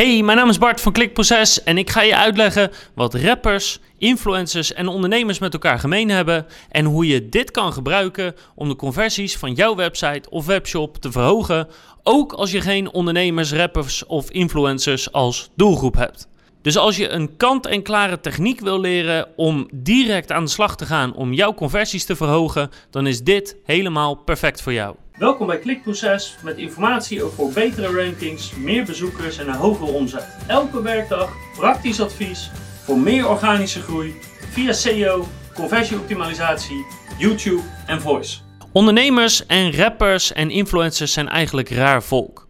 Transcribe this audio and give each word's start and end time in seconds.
Hey, 0.00 0.22
mijn 0.22 0.36
naam 0.36 0.48
is 0.48 0.58
Bart 0.58 0.80
van 0.80 0.92
Klikproces 0.92 1.62
en 1.62 1.78
ik 1.78 1.90
ga 1.90 2.02
je 2.02 2.16
uitleggen 2.16 2.70
wat 2.94 3.14
rappers, 3.14 3.78
influencers 3.98 4.72
en 4.72 4.88
ondernemers 4.88 5.38
met 5.38 5.52
elkaar 5.52 5.78
gemeen 5.78 6.08
hebben 6.08 6.46
en 6.70 6.84
hoe 6.84 7.06
je 7.06 7.28
dit 7.28 7.50
kan 7.50 7.72
gebruiken 7.72 8.34
om 8.54 8.68
de 8.68 8.76
conversies 8.76 9.36
van 9.36 9.52
jouw 9.52 9.74
website 9.74 10.30
of 10.30 10.46
webshop 10.46 10.96
te 10.96 11.12
verhogen, 11.12 11.68
ook 12.02 12.32
als 12.32 12.50
je 12.50 12.60
geen 12.60 12.92
ondernemers, 12.92 13.52
rappers 13.52 14.06
of 14.06 14.30
influencers 14.30 15.12
als 15.12 15.50
doelgroep 15.56 15.94
hebt. 15.94 16.28
Dus 16.62 16.76
als 16.76 16.96
je 16.96 17.08
een 17.08 17.36
kant-en-klare 17.36 18.20
techniek 18.20 18.60
wil 18.60 18.80
leren 18.80 19.28
om 19.36 19.68
direct 19.72 20.32
aan 20.32 20.44
de 20.44 20.50
slag 20.50 20.76
te 20.76 20.86
gaan 20.86 21.14
om 21.14 21.32
jouw 21.32 21.54
conversies 21.54 22.04
te 22.04 22.16
verhogen, 22.16 22.70
dan 22.90 23.06
is 23.06 23.22
dit 23.22 23.56
helemaal 23.64 24.14
perfect 24.14 24.62
voor 24.62 24.72
jou. 24.72 24.94
Welkom 25.20 25.46
bij 25.46 25.58
Klikproces 25.58 26.36
met 26.42 26.56
informatie 26.56 27.22
over 27.22 27.52
betere 27.52 28.04
rankings, 28.04 28.56
meer 28.56 28.84
bezoekers 28.84 29.38
en 29.38 29.48
een 29.48 29.54
hogere 29.54 29.90
omzet. 29.90 30.36
Elke 30.46 30.82
werkdag 30.82 31.32
praktisch 31.56 32.00
advies 32.00 32.50
voor 32.84 32.98
meer 32.98 33.28
organische 33.28 33.80
groei 33.80 34.14
via 34.50 34.72
SEO, 34.72 35.26
conversieoptimalisatie, 35.54 36.86
YouTube 37.18 37.62
en 37.86 38.00
voice. 38.00 38.38
Ondernemers 38.72 39.46
en 39.46 39.76
rappers 39.76 40.32
en 40.32 40.50
influencers 40.50 41.12
zijn 41.12 41.28
eigenlijk 41.28 41.68
raar 41.68 42.02
volk. 42.02 42.48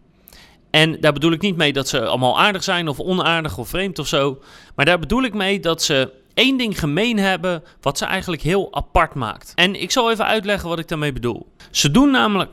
En 0.69 0.99
daar 0.99 1.13
bedoel 1.13 1.31
ik 1.31 1.41
niet 1.41 1.57
mee 1.57 1.73
dat 1.73 1.87
ze 1.87 2.05
allemaal 2.05 2.39
aardig 2.39 2.63
zijn 2.63 2.87
of 2.87 2.99
onaardig 2.99 3.57
of 3.57 3.69
vreemd 3.69 3.99
of 3.99 4.07
zo. 4.07 4.41
Maar 4.75 4.85
daar 4.85 4.99
bedoel 4.99 5.23
ik 5.23 5.33
mee 5.33 5.59
dat 5.59 5.83
ze 5.83 6.20
één 6.41 6.57
ding 6.57 6.79
gemeen 6.79 7.17
hebben 7.17 7.63
wat 7.81 7.97
ze 7.97 8.05
eigenlijk 8.05 8.41
heel 8.41 8.73
apart 8.73 9.13
maakt. 9.13 9.51
En 9.55 9.81
ik 9.81 9.91
zal 9.91 10.11
even 10.11 10.25
uitleggen 10.25 10.69
wat 10.69 10.79
ik 10.79 10.87
daarmee 10.87 11.13
bedoel. 11.13 11.51
Ze 11.71 11.91
doen 11.91 12.11
namelijk. 12.11 12.51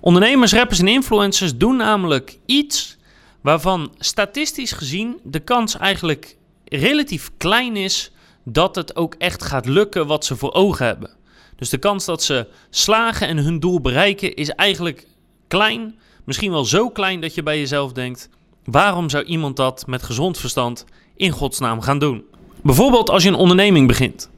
Ondernemers, 0.00 0.52
rappers 0.52 0.78
en 0.78 0.88
influencers 0.88 1.56
doen 1.56 1.76
namelijk 1.76 2.38
iets 2.46 2.96
waarvan 3.40 3.94
statistisch 3.98 4.72
gezien 4.72 5.20
de 5.22 5.40
kans 5.40 5.76
eigenlijk 5.76 6.36
relatief 6.64 7.30
klein 7.36 7.76
is 7.76 8.12
dat 8.44 8.74
het 8.74 8.96
ook 8.96 9.14
echt 9.18 9.42
gaat 9.42 9.66
lukken 9.66 10.06
wat 10.06 10.24
ze 10.24 10.36
voor 10.36 10.52
ogen 10.52 10.86
hebben. 10.86 11.10
Dus 11.56 11.68
de 11.68 11.78
kans 11.78 12.04
dat 12.04 12.22
ze 12.22 12.46
slagen 12.70 13.28
en 13.28 13.38
hun 13.38 13.60
doel 13.60 13.80
bereiken 13.80 14.34
is 14.34 14.48
eigenlijk 14.48 15.06
klein. 15.48 15.98
Misschien 16.24 16.50
wel 16.50 16.64
zo 16.64 16.90
klein 16.90 17.20
dat 17.20 17.34
je 17.34 17.42
bij 17.42 17.58
jezelf 17.58 17.92
denkt: 17.92 18.28
waarom 18.64 19.10
zou 19.10 19.24
iemand 19.24 19.56
dat 19.56 19.86
met 19.86 20.02
gezond 20.02 20.38
verstand 20.38 20.84
in 21.16 21.30
godsnaam 21.30 21.80
gaan 21.80 21.98
doen? 21.98 22.24
Bijvoorbeeld 22.64 23.10
als 23.10 23.22
je 23.22 23.28
een 23.28 23.34
onderneming 23.34 23.86
begint. 23.86 24.30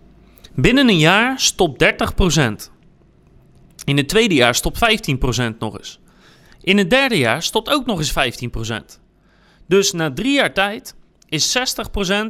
Binnen 0.55 0.89
een 0.89 0.99
jaar 0.99 1.41
stopt 1.41 1.85
30%. 1.85 2.73
In 3.85 3.97
het 3.97 4.09
tweede 4.09 4.35
jaar 4.35 4.55
stopt 4.55 4.79
15% 5.55 5.59
nog 5.59 5.79
eens. 5.79 6.01
In 6.61 6.79
het 6.79 6.91
derde 6.91 7.19
jaar 7.19 7.43
stopt 7.43 7.69
ook 7.69 7.87
nog 7.87 7.99
eens 7.99 8.39
15%. 8.71 9.01
Dus 9.67 9.93
na 9.93 10.13
drie 10.13 10.33
jaar 10.33 10.53
tijd 10.53 10.97
is 11.29 11.59
60% 11.59 11.61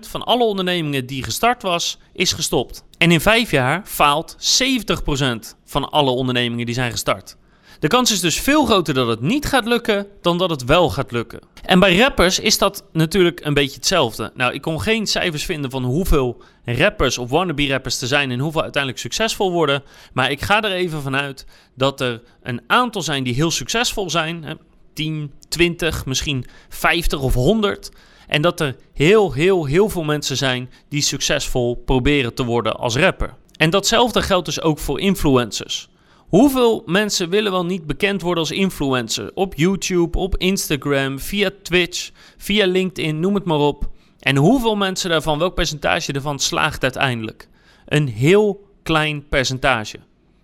van 0.00 0.22
alle 0.22 0.44
ondernemingen 0.44 1.06
die 1.06 1.22
gestart 1.22 1.62
was, 1.62 1.98
is 2.12 2.32
gestopt. 2.32 2.84
En 2.98 3.10
in 3.10 3.20
vijf 3.20 3.50
jaar 3.50 3.82
faalt 3.84 4.36
70% 4.60 5.56
van 5.64 5.90
alle 5.90 6.10
ondernemingen 6.10 6.66
die 6.66 6.74
zijn 6.74 6.90
gestart. 6.90 7.36
De 7.78 7.88
kans 7.88 8.12
is 8.12 8.20
dus 8.20 8.40
veel 8.40 8.64
groter 8.64 8.94
dat 8.94 9.08
het 9.08 9.20
niet 9.20 9.46
gaat 9.46 9.66
lukken 9.66 10.06
dan 10.20 10.38
dat 10.38 10.50
het 10.50 10.64
wel 10.64 10.90
gaat 10.90 11.12
lukken. 11.12 11.40
En 11.62 11.78
bij 11.78 11.98
rappers 11.98 12.38
is 12.38 12.58
dat 12.58 12.84
natuurlijk 12.92 13.44
een 13.44 13.54
beetje 13.54 13.76
hetzelfde. 13.76 14.32
Nou, 14.34 14.52
ik 14.52 14.62
kon 14.62 14.80
geen 14.80 15.06
cijfers 15.06 15.44
vinden 15.44 15.70
van 15.70 15.84
hoeveel 15.84 16.42
rappers 16.64 17.18
of 17.18 17.30
wannabe 17.30 17.68
rappers 17.68 18.00
er 18.00 18.08
zijn 18.08 18.30
en 18.30 18.38
hoeveel 18.38 18.62
uiteindelijk 18.62 19.02
succesvol 19.02 19.52
worden. 19.52 19.82
Maar 20.12 20.30
ik 20.30 20.42
ga 20.42 20.62
er 20.62 20.72
even 20.72 21.02
vanuit 21.02 21.46
dat 21.74 22.00
er 22.00 22.22
een 22.42 22.60
aantal 22.66 23.02
zijn 23.02 23.24
die 23.24 23.34
heel 23.34 23.50
succesvol 23.50 24.10
zijn. 24.10 24.44
Hè, 24.44 24.54
10, 24.94 25.32
20, 25.48 26.06
misschien 26.06 26.46
50 26.68 27.20
of 27.20 27.34
100. 27.34 27.90
En 28.26 28.42
dat 28.42 28.60
er 28.60 28.76
heel, 28.92 29.32
heel, 29.32 29.64
heel 29.64 29.88
veel 29.88 30.04
mensen 30.04 30.36
zijn 30.36 30.70
die 30.88 31.02
succesvol 31.02 31.82
proberen 31.84 32.34
te 32.34 32.44
worden 32.44 32.76
als 32.76 32.96
rapper. 32.96 33.34
En 33.56 33.70
datzelfde 33.70 34.22
geldt 34.22 34.46
dus 34.46 34.60
ook 34.60 34.78
voor 34.78 35.00
influencers. 35.00 35.88
Hoeveel 36.26 36.82
mensen 36.86 37.28
willen 37.28 37.52
wel 37.52 37.64
niet 37.64 37.86
bekend 37.86 38.22
worden 38.22 38.42
als 38.42 38.52
influencer? 38.52 39.30
Op 39.34 39.54
YouTube, 39.54 40.18
op 40.18 40.36
Instagram, 40.36 41.18
via 41.18 41.50
Twitch, 41.62 42.10
via 42.36 42.66
LinkedIn, 42.66 43.20
noem 43.20 43.34
het 43.34 43.44
maar 43.44 43.58
op. 43.58 43.90
En 44.18 44.36
hoeveel 44.36 44.76
mensen 44.76 45.10
daarvan, 45.10 45.38
welk 45.38 45.54
percentage 45.54 46.12
ervan 46.12 46.38
slaagt 46.38 46.82
uiteindelijk? 46.82 47.48
Een 47.86 48.08
heel 48.08 48.70
klein 48.82 49.28
percentage. 49.28 49.98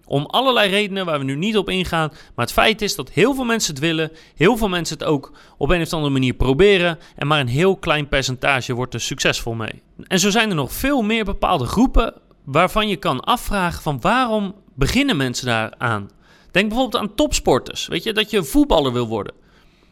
Om 0.06 0.26
allerlei 0.26 0.70
redenen 0.70 1.04
waar 1.04 1.18
we 1.18 1.24
nu 1.24 1.36
niet 1.36 1.56
op 1.56 1.68
ingaan. 1.68 2.08
Maar 2.08 2.44
het 2.44 2.54
feit 2.54 2.82
is 2.82 2.94
dat 2.94 3.10
heel 3.10 3.34
veel 3.34 3.44
mensen 3.44 3.74
het 3.74 3.82
willen. 3.82 4.12
Heel 4.34 4.56
veel 4.56 4.68
mensen 4.68 4.98
het 4.98 5.06
ook 5.06 5.32
op 5.58 5.70
een 5.70 5.80
of 5.80 5.92
andere 5.92 6.12
manier 6.12 6.34
proberen. 6.34 6.98
En 7.16 7.26
maar 7.26 7.40
een 7.40 7.48
heel 7.48 7.76
klein 7.76 8.08
percentage 8.08 8.74
wordt 8.74 8.94
er 8.94 9.00
succesvol 9.00 9.54
mee. 9.54 9.82
En 10.06 10.18
zo 10.18 10.30
zijn 10.30 10.48
er 10.48 10.54
nog 10.54 10.72
veel 10.72 11.02
meer 11.02 11.24
bepaalde 11.24 11.66
groepen 11.66 12.14
waarvan 12.44 12.88
je 12.88 12.96
kan 12.96 13.20
afvragen 13.20 13.82
van 13.82 14.00
waarom 14.00 14.54
beginnen 14.74 15.16
mensen 15.16 15.46
daar 15.46 15.74
aan? 15.78 16.10
Denk 16.50 16.68
bijvoorbeeld 16.68 17.02
aan 17.02 17.14
topsporters. 17.14 17.86
Weet 17.86 18.02
je, 18.02 18.12
dat 18.12 18.30
je 18.30 18.44
voetballer 18.44 18.92
wil 18.92 19.06
worden. 19.06 19.34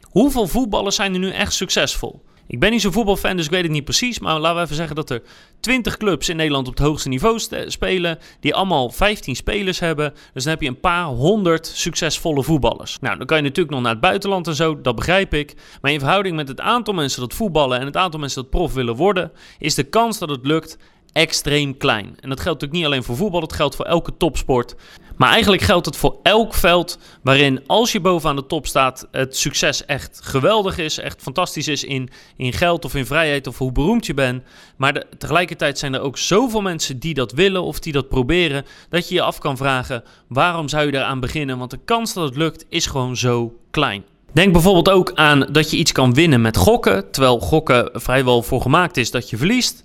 Hoeveel 0.02 0.46
voetballers 0.46 0.96
zijn 0.96 1.12
er 1.12 1.18
nu 1.18 1.30
echt 1.30 1.52
succesvol? 1.52 2.22
Ik 2.50 2.60
ben 2.60 2.70
niet 2.70 2.80
zo'n 2.80 2.92
voetbalfan, 2.92 3.36
dus 3.36 3.44
ik 3.44 3.50
weet 3.50 3.62
het 3.62 3.70
niet 3.70 3.84
precies. 3.84 4.18
Maar 4.18 4.38
laten 4.38 4.56
we 4.56 4.62
even 4.62 4.76
zeggen 4.76 4.96
dat 4.96 5.10
er 5.10 5.22
20 5.60 5.96
clubs 5.96 6.28
in 6.28 6.36
Nederland 6.36 6.68
op 6.68 6.76
het 6.76 6.86
hoogste 6.86 7.08
niveau 7.08 7.38
spelen. 7.66 8.18
Die 8.40 8.54
allemaal 8.54 8.90
15 8.90 9.36
spelers 9.36 9.78
hebben. 9.78 10.14
Dus 10.32 10.42
dan 10.42 10.52
heb 10.52 10.62
je 10.62 10.68
een 10.68 10.80
paar 10.80 11.04
honderd 11.04 11.66
succesvolle 11.66 12.42
voetballers. 12.42 12.98
Nou, 13.00 13.16
dan 13.16 13.26
kan 13.26 13.36
je 13.36 13.42
natuurlijk 13.42 13.74
nog 13.74 13.82
naar 13.82 13.92
het 13.92 14.00
buitenland 14.00 14.46
en 14.46 14.54
zo. 14.54 14.80
Dat 14.80 14.96
begrijp 14.96 15.34
ik. 15.34 15.54
Maar 15.80 15.92
in 15.92 15.98
verhouding 15.98 16.36
met 16.36 16.48
het 16.48 16.60
aantal 16.60 16.94
mensen 16.94 17.20
dat 17.20 17.34
voetballen 17.34 17.80
en 17.80 17.86
het 17.86 17.96
aantal 17.96 18.20
mensen 18.20 18.42
dat 18.42 18.50
prof 18.50 18.74
willen 18.74 18.96
worden. 18.96 19.32
Is 19.58 19.74
de 19.74 19.84
kans 19.84 20.18
dat 20.18 20.30
het 20.30 20.46
lukt 20.46 20.78
extreem 21.12 21.76
klein. 21.76 22.06
En 22.06 22.28
dat 22.28 22.40
geldt 22.40 22.60
natuurlijk 22.60 22.72
niet 22.72 22.84
alleen 22.84 23.02
voor 23.02 23.16
voetbal, 23.16 23.40
dat 23.40 23.52
geldt 23.52 23.76
voor 23.76 23.84
elke 23.84 24.16
topsport. 24.16 24.74
Maar 25.20 25.30
eigenlijk 25.30 25.62
geldt 25.62 25.86
het 25.86 25.96
voor 25.96 26.18
elk 26.22 26.54
veld 26.54 26.98
waarin 27.22 27.66
als 27.66 27.92
je 27.92 28.00
bovenaan 28.00 28.36
de 28.36 28.46
top 28.46 28.66
staat, 28.66 29.08
het 29.10 29.36
succes 29.36 29.84
echt 29.84 30.20
geweldig 30.22 30.78
is, 30.78 30.98
echt 30.98 31.22
fantastisch 31.22 31.68
is 31.68 31.84
in, 31.84 32.08
in 32.36 32.52
geld 32.52 32.84
of 32.84 32.94
in 32.94 33.06
vrijheid 33.06 33.46
of 33.46 33.58
hoe 33.58 33.72
beroemd 33.72 34.06
je 34.06 34.14
bent. 34.14 34.42
Maar 34.76 35.04
tegelijkertijd 35.18 35.78
zijn 35.78 35.94
er 35.94 36.00
ook 36.00 36.18
zoveel 36.18 36.60
mensen 36.60 36.98
die 36.98 37.14
dat 37.14 37.32
willen 37.32 37.62
of 37.62 37.80
die 37.80 37.92
dat 37.92 38.08
proberen, 38.08 38.64
dat 38.88 39.08
je 39.08 39.14
je 39.14 39.22
af 39.22 39.38
kan 39.38 39.56
vragen 39.56 40.02
waarom 40.28 40.68
zou 40.68 40.86
je 40.86 40.94
eraan 40.94 41.20
beginnen? 41.20 41.58
Want 41.58 41.70
de 41.70 41.80
kans 41.84 42.14
dat 42.14 42.24
het 42.24 42.36
lukt 42.36 42.64
is 42.68 42.86
gewoon 42.86 43.16
zo 43.16 43.54
klein. 43.70 44.04
Denk 44.32 44.52
bijvoorbeeld 44.52 44.90
ook 44.90 45.12
aan 45.14 45.46
dat 45.52 45.70
je 45.70 45.76
iets 45.76 45.92
kan 45.92 46.14
winnen 46.14 46.40
met 46.40 46.56
gokken, 46.56 47.10
terwijl 47.10 47.40
gokken 47.40 47.90
vrijwel 47.92 48.42
voor 48.42 48.60
gemaakt 48.60 48.96
is 48.96 49.10
dat 49.10 49.30
je 49.30 49.36
verliest. 49.36 49.84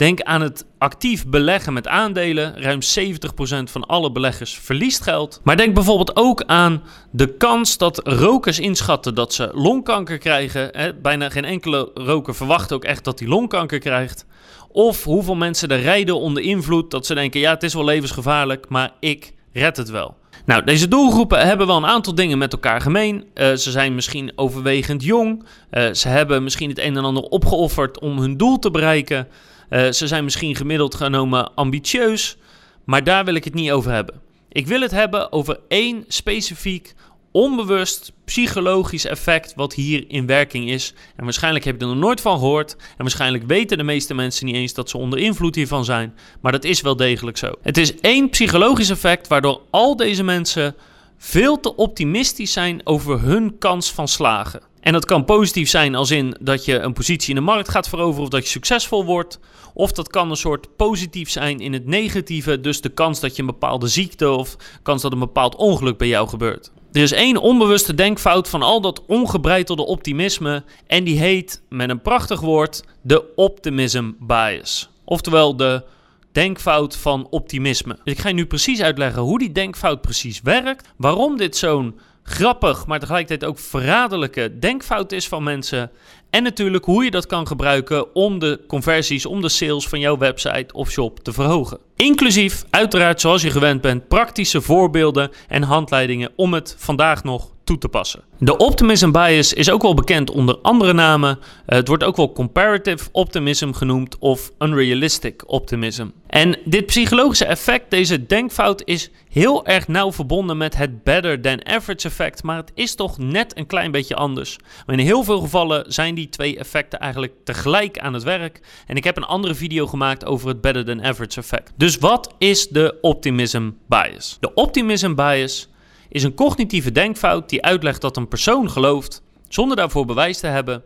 Denk 0.00 0.20
aan 0.20 0.40
het 0.40 0.64
actief 0.78 1.26
beleggen 1.26 1.72
met 1.72 1.88
aandelen. 1.88 2.62
Ruim 2.62 2.80
70% 2.98 3.62
van 3.64 3.86
alle 3.86 4.12
beleggers 4.12 4.58
verliest 4.58 5.02
geld. 5.02 5.40
Maar 5.44 5.56
denk 5.56 5.74
bijvoorbeeld 5.74 6.16
ook 6.16 6.42
aan 6.46 6.82
de 7.10 7.36
kans 7.36 7.78
dat 7.78 8.08
rokers 8.08 8.58
inschatten 8.58 9.14
dat 9.14 9.34
ze 9.34 9.50
longkanker 9.52 10.18
krijgen. 10.18 10.94
bijna 11.02 11.30
geen 11.30 11.44
enkele 11.44 11.90
roker 11.94 12.34
verwacht 12.34 12.72
ook 12.72 12.84
echt 12.84 13.04
dat 13.04 13.18
hij 13.18 13.28
longkanker 13.28 13.78
krijgt. 13.78 14.26
Of 14.72 15.04
hoeveel 15.04 15.34
mensen 15.34 15.68
er 15.68 15.80
rijden 15.80 16.20
onder 16.20 16.42
invloed 16.42 16.90
dat 16.90 17.06
ze 17.06 17.14
denken: 17.14 17.40
ja, 17.40 17.50
het 17.50 17.62
is 17.62 17.74
wel 17.74 17.84
levensgevaarlijk, 17.84 18.68
maar 18.68 18.92
ik 19.00 19.32
red 19.52 19.76
het 19.76 19.90
wel. 19.90 20.16
Nou, 20.44 20.64
deze 20.64 20.88
doelgroepen 20.88 21.46
hebben 21.46 21.66
wel 21.66 21.76
een 21.76 21.86
aantal 21.86 22.14
dingen 22.14 22.38
met 22.38 22.52
elkaar 22.52 22.80
gemeen. 22.80 23.24
Uh, 23.34 23.54
ze 23.54 23.70
zijn 23.70 23.94
misschien 23.94 24.32
overwegend 24.34 25.04
jong. 25.04 25.44
Uh, 25.70 25.92
ze 25.92 26.08
hebben 26.08 26.42
misschien 26.42 26.68
het 26.68 26.78
een 26.78 26.96
en 26.96 27.04
ander 27.04 27.22
opgeofferd 27.22 27.98
om 27.98 28.18
hun 28.18 28.36
doel 28.36 28.58
te 28.58 28.70
bereiken. 28.70 29.28
Uh, 29.70 29.90
ze 29.90 30.06
zijn 30.06 30.24
misschien 30.24 30.56
gemiddeld 30.56 30.94
genomen 30.94 31.54
ambitieus, 31.54 32.36
maar 32.84 33.04
daar 33.04 33.24
wil 33.24 33.34
ik 33.34 33.44
het 33.44 33.54
niet 33.54 33.70
over 33.70 33.92
hebben. 33.92 34.20
Ik 34.48 34.66
wil 34.66 34.80
het 34.80 34.90
hebben 34.90 35.32
over 35.32 35.60
één 35.68 36.04
specifiek 36.08 36.94
onbewust 37.32 38.12
psychologisch 38.24 39.04
effect 39.04 39.54
wat 39.54 39.74
hier 39.74 40.04
in 40.08 40.26
werking 40.26 40.70
is. 40.70 40.94
En 41.16 41.24
waarschijnlijk 41.24 41.64
heb 41.64 41.74
je 41.74 41.86
er 41.86 41.92
nog 41.92 42.02
nooit 42.02 42.20
van 42.20 42.38
gehoord. 42.38 42.76
En 42.76 42.96
waarschijnlijk 42.96 43.44
weten 43.46 43.78
de 43.78 43.84
meeste 43.84 44.14
mensen 44.14 44.46
niet 44.46 44.54
eens 44.54 44.74
dat 44.74 44.90
ze 44.90 44.98
onder 44.98 45.18
invloed 45.18 45.54
hiervan 45.54 45.84
zijn. 45.84 46.14
Maar 46.40 46.52
dat 46.52 46.64
is 46.64 46.80
wel 46.80 46.96
degelijk 46.96 47.36
zo. 47.36 47.52
Het 47.62 47.76
is 47.76 48.00
één 48.00 48.30
psychologisch 48.30 48.90
effect 48.90 49.28
waardoor 49.28 49.60
al 49.70 49.96
deze 49.96 50.22
mensen 50.22 50.74
veel 51.18 51.60
te 51.60 51.76
optimistisch 51.76 52.52
zijn 52.52 52.80
over 52.84 53.20
hun 53.20 53.58
kans 53.58 53.92
van 53.92 54.08
slagen. 54.08 54.60
En 54.80 54.92
dat 54.92 55.04
kan 55.04 55.24
positief 55.24 55.68
zijn 55.68 55.94
als 55.94 56.10
in 56.10 56.36
dat 56.40 56.64
je 56.64 56.78
een 56.78 56.92
positie 56.92 57.28
in 57.28 57.34
de 57.34 57.40
markt 57.40 57.68
gaat 57.68 57.88
veroveren 57.88 58.22
of 58.22 58.28
dat 58.28 58.42
je 58.42 58.48
succesvol 58.48 59.04
wordt. 59.04 59.38
Of 59.74 59.92
dat 59.92 60.08
kan 60.08 60.30
een 60.30 60.36
soort 60.36 60.76
positief 60.76 61.30
zijn 61.30 61.60
in 61.60 61.72
het 61.72 61.86
negatieve, 61.86 62.60
dus 62.60 62.80
de 62.80 62.88
kans 62.88 63.20
dat 63.20 63.36
je 63.36 63.40
een 63.42 63.48
bepaalde 63.48 63.88
ziekte 63.88 64.30
of 64.30 64.56
kans 64.82 65.02
dat 65.02 65.12
een 65.12 65.18
bepaald 65.18 65.56
ongeluk 65.56 65.98
bij 65.98 66.08
jou 66.08 66.28
gebeurt. 66.28 66.70
Er 66.92 67.02
is 67.02 67.12
één 67.12 67.36
onbewuste 67.36 67.94
denkfout 67.94 68.48
van 68.48 68.62
al 68.62 68.80
dat 68.80 69.02
ongebreidelde 69.06 69.86
optimisme 69.86 70.64
en 70.86 71.04
die 71.04 71.18
heet 71.18 71.62
met 71.68 71.90
een 71.90 72.02
prachtig 72.02 72.40
woord 72.40 72.84
de 73.02 73.34
optimism 73.34 74.10
bias. 74.18 74.90
Oftewel 75.04 75.56
de 75.56 75.84
denkfout 76.32 76.96
van 76.96 77.26
optimisme. 77.30 77.98
Ik 78.04 78.18
ga 78.18 78.32
nu 78.32 78.46
precies 78.46 78.82
uitleggen 78.82 79.22
hoe 79.22 79.38
die 79.38 79.52
denkfout 79.52 80.00
precies 80.00 80.40
werkt, 80.42 80.88
waarom 80.96 81.36
dit 81.36 81.56
zo'n 81.56 81.98
grappig, 82.30 82.86
maar 82.86 82.98
tegelijkertijd 82.98 83.50
ook 83.50 83.58
verraderlijke 83.58 84.58
denkfout 84.58 85.12
is 85.12 85.28
van 85.28 85.42
mensen. 85.42 85.90
En 86.30 86.42
natuurlijk 86.42 86.84
hoe 86.84 87.04
je 87.04 87.10
dat 87.10 87.26
kan 87.26 87.46
gebruiken 87.46 88.14
om 88.14 88.38
de 88.38 88.60
conversies, 88.66 89.26
om 89.26 89.40
de 89.40 89.48
sales 89.48 89.88
van 89.88 90.00
jouw 90.00 90.18
website 90.18 90.74
of 90.74 90.90
shop 90.90 91.24
te 91.24 91.32
verhogen. 91.32 91.78
Inclusief, 91.96 92.64
uiteraard 92.70 93.20
zoals 93.20 93.42
je 93.42 93.50
gewend 93.50 93.80
bent, 93.80 94.08
praktische 94.08 94.60
voorbeelden 94.60 95.30
en 95.48 95.62
handleidingen 95.62 96.32
om 96.36 96.54
het 96.54 96.74
vandaag 96.78 97.24
nog 97.24 97.50
toe 97.70 97.78
te 97.78 97.88
passen. 97.88 98.22
De 98.38 98.56
optimism 98.56 99.10
bias 99.10 99.52
is 99.52 99.70
ook 99.70 99.82
wel 99.82 99.94
bekend 99.94 100.30
onder 100.30 100.58
andere 100.62 100.92
namen. 100.92 101.38
Het 101.66 101.88
wordt 101.88 102.04
ook 102.04 102.16
wel 102.16 102.32
comparative 102.32 103.08
optimism 103.12 103.72
genoemd 103.72 104.18
of 104.18 104.50
unrealistic 104.58 105.42
optimism. 105.46 106.06
En 106.26 106.58
dit 106.64 106.86
psychologische 106.86 107.44
effect, 107.44 107.90
deze 107.90 108.26
denkfout, 108.26 108.82
is 108.84 109.10
heel 109.28 109.66
erg 109.66 109.88
nauw 109.88 110.12
verbonden 110.12 110.56
met 110.56 110.76
het 110.76 111.04
better 111.04 111.40
than 111.40 111.66
average 111.66 112.06
effect, 112.06 112.42
maar 112.42 112.56
het 112.56 112.70
is 112.74 112.94
toch 112.94 113.18
net 113.18 113.58
een 113.58 113.66
klein 113.66 113.90
beetje 113.90 114.14
anders. 114.14 114.56
In 114.86 114.98
heel 114.98 115.24
veel 115.24 115.40
gevallen 115.40 115.92
zijn 115.92 116.14
die 116.14 116.28
twee 116.28 116.58
effecten 116.58 116.98
eigenlijk 116.98 117.32
tegelijk 117.44 117.98
aan 117.98 118.14
het 118.14 118.22
werk. 118.22 118.60
En 118.86 118.96
ik 118.96 119.04
heb 119.04 119.16
een 119.16 119.24
andere 119.24 119.54
video 119.54 119.86
gemaakt 119.86 120.26
over 120.26 120.48
het 120.48 120.60
better 120.60 120.84
than 120.84 121.04
average 121.04 121.40
effect. 121.40 121.72
Dus 121.76 121.98
wat 121.98 122.34
is 122.38 122.68
de 122.68 122.98
optimism 123.00 123.70
bias? 123.88 124.36
De 124.40 124.54
optimism 124.54 125.14
bias 125.14 125.68
is 126.10 126.22
een 126.22 126.34
cognitieve 126.34 126.92
denkfout 126.92 127.48
die 127.48 127.62
uitlegt 127.62 128.00
dat 128.00 128.16
een 128.16 128.28
persoon 128.28 128.70
gelooft, 128.70 129.22
zonder 129.48 129.76
daarvoor 129.76 130.04
bewijs 130.04 130.38
te 130.38 130.46
hebben, 130.46 130.82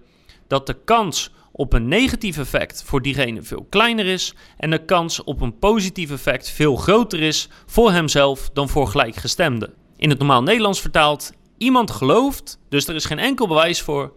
dat 0.46 0.66
de 0.66 0.76
kans 0.84 1.30
op 1.52 1.72
een 1.72 1.88
negatief 1.88 2.38
effect 2.38 2.82
voor 2.86 3.02
diegene 3.02 3.42
veel 3.42 3.66
kleiner 3.70 4.06
is 4.06 4.34
en 4.56 4.70
de 4.70 4.84
kans 4.84 5.24
op 5.24 5.40
een 5.40 5.58
positief 5.58 6.10
effect 6.10 6.50
veel 6.50 6.76
groter 6.76 7.20
is 7.20 7.48
voor 7.66 7.92
hemzelf 7.92 8.50
dan 8.52 8.68
voor 8.68 8.88
gelijkgestemden. 8.88 9.72
In 9.96 10.08
het 10.10 10.18
normaal 10.18 10.42
Nederlands 10.42 10.80
vertaald, 10.80 11.32
iemand 11.58 11.90
gelooft, 11.90 12.58
dus 12.68 12.88
er 12.88 12.94
is 12.94 13.04
geen 13.04 13.18
enkel 13.18 13.48
bewijs 13.48 13.80
voor, 13.80 14.12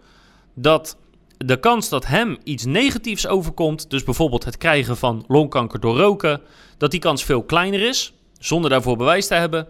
dat 0.56 0.98
de 1.38 1.59
kans 1.59 1.89
dat 1.89 2.06
hem 2.06 2.38
iets 2.44 2.65
negatiefs 2.65 3.27
overkomt, 3.27 3.89
dus 3.89 4.04
bijvoorbeeld 4.04 4.45
het 4.45 4.57
krijgen 4.57 4.98
van 4.98 5.24
longkanker 5.27 5.80
door 5.80 5.98
roken, 5.98 6.42
dat 6.77 6.92
die 6.92 7.00
kans 7.00 7.24
veel 7.24 7.44
kleiner 7.44 7.81
is, 7.81 8.13
zonder 8.39 8.69
daarvoor 8.69 8.98
bewijs 8.98 9.27
te 9.27 9.33
hebben, 9.33 9.68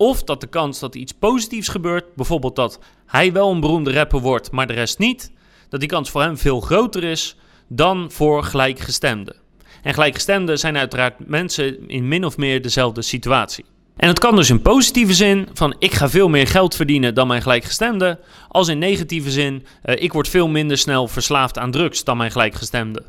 of 0.00 0.22
dat 0.22 0.40
de 0.40 0.46
kans 0.46 0.78
dat 0.78 0.94
iets 0.94 1.12
positiefs 1.12 1.68
gebeurt, 1.68 2.14
bijvoorbeeld 2.14 2.56
dat 2.56 2.78
hij 3.06 3.32
wel 3.32 3.50
een 3.50 3.60
beroemde 3.60 3.92
rapper 3.92 4.20
wordt, 4.20 4.50
maar 4.50 4.66
de 4.66 4.72
rest 4.72 4.98
niet, 4.98 5.32
dat 5.68 5.80
die 5.80 5.88
kans 5.88 6.10
voor 6.10 6.22
hem 6.22 6.38
veel 6.38 6.60
groter 6.60 7.04
is 7.04 7.36
dan 7.68 8.10
voor 8.10 8.44
gelijkgestemden. 8.44 9.36
En 9.82 9.94
gelijkgestemden 9.94 10.58
zijn 10.58 10.76
uiteraard 10.76 11.28
mensen 11.28 11.88
in 11.88 12.08
min 12.08 12.24
of 12.24 12.36
meer 12.36 12.62
dezelfde 12.62 13.02
situatie. 13.02 13.64
En 13.96 14.08
het 14.08 14.18
kan 14.18 14.36
dus 14.36 14.50
in 14.50 14.62
positieve 14.62 15.14
zin 15.14 15.48
van 15.52 15.76
ik 15.78 15.92
ga 15.92 16.08
veel 16.08 16.28
meer 16.28 16.46
geld 16.46 16.74
verdienen 16.74 17.14
dan 17.14 17.26
mijn 17.26 17.42
gelijkgestemde, 17.42 18.18
als 18.48 18.68
in 18.68 18.78
negatieve 18.78 19.30
zin 19.30 19.66
uh, 19.84 20.02
ik 20.02 20.12
word 20.12 20.28
veel 20.28 20.48
minder 20.48 20.78
snel 20.78 21.08
verslaafd 21.08 21.58
aan 21.58 21.70
drugs 21.70 22.04
dan 22.04 22.16
mijn 22.16 22.30
gelijkgestemde. 22.30 23.02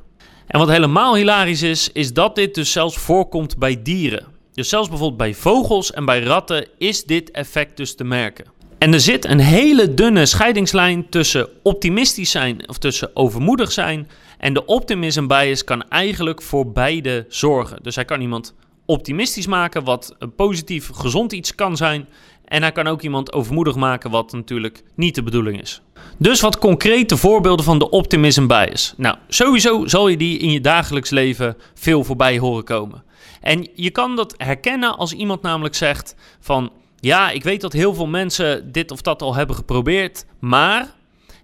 En 0.47 0.59
wat 0.59 0.69
helemaal 0.69 1.15
hilarisch 1.15 1.63
is, 1.63 1.91
is 1.91 2.13
dat 2.13 2.35
dit 2.35 2.55
dus 2.55 2.71
zelfs 2.71 2.97
voorkomt 2.97 3.57
bij 3.57 3.81
dieren. 3.81 4.30
Dus 4.53 4.69
zelfs 4.69 4.89
bijvoorbeeld 4.89 5.19
bij 5.19 5.33
vogels 5.33 5.91
en 5.91 6.05
bij 6.05 6.23
ratten 6.23 6.67
is 6.77 7.03
dit 7.03 7.31
effect 7.31 7.77
dus 7.77 7.95
te 7.95 8.03
merken. 8.03 8.45
En 8.77 8.93
er 8.93 8.99
zit 8.99 9.25
een 9.25 9.39
hele 9.39 9.93
dunne 9.93 10.25
scheidingslijn 10.25 11.09
tussen 11.09 11.49
optimistisch 11.63 12.31
zijn 12.31 12.69
of 12.69 12.77
tussen 12.77 13.15
overmoedig 13.15 13.71
zijn. 13.71 14.09
En 14.37 14.53
de 14.53 14.65
optimism 14.65 15.27
bias 15.27 15.63
kan 15.63 15.89
eigenlijk 15.89 16.41
voor 16.41 16.71
beide 16.71 17.25
zorgen. 17.29 17.83
Dus 17.83 17.95
hij 17.95 18.05
kan 18.05 18.21
iemand 18.21 18.53
optimistisch 18.91 19.47
maken, 19.47 19.83
wat 19.83 20.15
een 20.19 20.35
positief, 20.35 20.89
gezond 20.93 21.31
iets 21.31 21.55
kan 21.55 21.77
zijn. 21.77 22.07
En 22.45 22.61
hij 22.61 22.71
kan 22.71 22.87
ook 22.87 23.01
iemand 23.01 23.33
overmoedig 23.33 23.75
maken, 23.75 24.11
wat 24.11 24.31
natuurlijk 24.31 24.83
niet 24.95 25.15
de 25.15 25.23
bedoeling 25.23 25.61
is. 25.61 25.81
Dus 26.17 26.41
wat 26.41 26.57
concrete 26.57 27.17
voorbeelden 27.17 27.65
van 27.65 27.79
de 27.79 27.89
optimism 27.89 28.47
bias. 28.47 28.93
Nou, 28.97 29.15
sowieso 29.27 29.87
zal 29.87 30.07
je 30.07 30.17
die 30.17 30.37
in 30.37 30.51
je 30.51 30.61
dagelijks 30.61 31.09
leven 31.09 31.57
veel 31.73 32.03
voorbij 32.03 32.39
horen 32.39 32.63
komen. 32.63 33.03
En 33.41 33.67
je 33.75 33.89
kan 33.89 34.15
dat 34.15 34.33
herkennen 34.37 34.97
als 34.97 35.13
iemand 35.13 35.41
namelijk 35.41 35.75
zegt 35.75 36.15
van 36.39 36.71
ja, 36.99 37.29
ik 37.29 37.43
weet 37.43 37.61
dat 37.61 37.73
heel 37.73 37.93
veel 37.93 38.07
mensen 38.07 38.71
dit 38.71 38.91
of 38.91 39.01
dat 39.01 39.21
al 39.21 39.35
hebben 39.35 39.55
geprobeerd, 39.55 40.25
maar. 40.39 40.99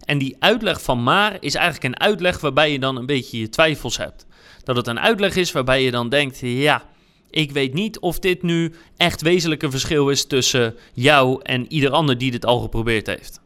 En 0.05 0.17
die 0.17 0.35
uitleg 0.39 0.81
van 0.81 1.03
maar 1.03 1.38
is 1.39 1.55
eigenlijk 1.55 1.85
een 1.85 1.99
uitleg 1.99 2.39
waarbij 2.39 2.71
je 2.71 2.79
dan 2.79 2.95
een 2.95 3.05
beetje 3.05 3.39
je 3.39 3.49
twijfels 3.49 3.97
hebt. 3.97 4.25
Dat 4.63 4.75
het 4.75 4.88
een 4.88 4.99
uitleg 4.99 5.35
is 5.35 5.51
waarbij 5.51 5.83
je 5.83 5.91
dan 5.91 6.09
denkt: 6.09 6.39
ja, 6.41 6.83
ik 7.37 7.51
weet 7.51 7.73
niet 7.73 7.99
of 7.99 8.19
dit 8.19 8.41
nu 8.41 8.73
echt 8.95 9.21
wezenlijk 9.21 9.63
een 9.63 9.71
verschil 9.71 10.09
is 10.09 10.25
tussen 10.25 10.75
jou 10.93 11.39
en 11.43 11.71
ieder 11.71 11.91
ander 11.91 12.17
die 12.17 12.31
dit 12.31 12.45
al 12.45 12.59
geprobeerd 12.59 13.07
heeft. 13.07 13.41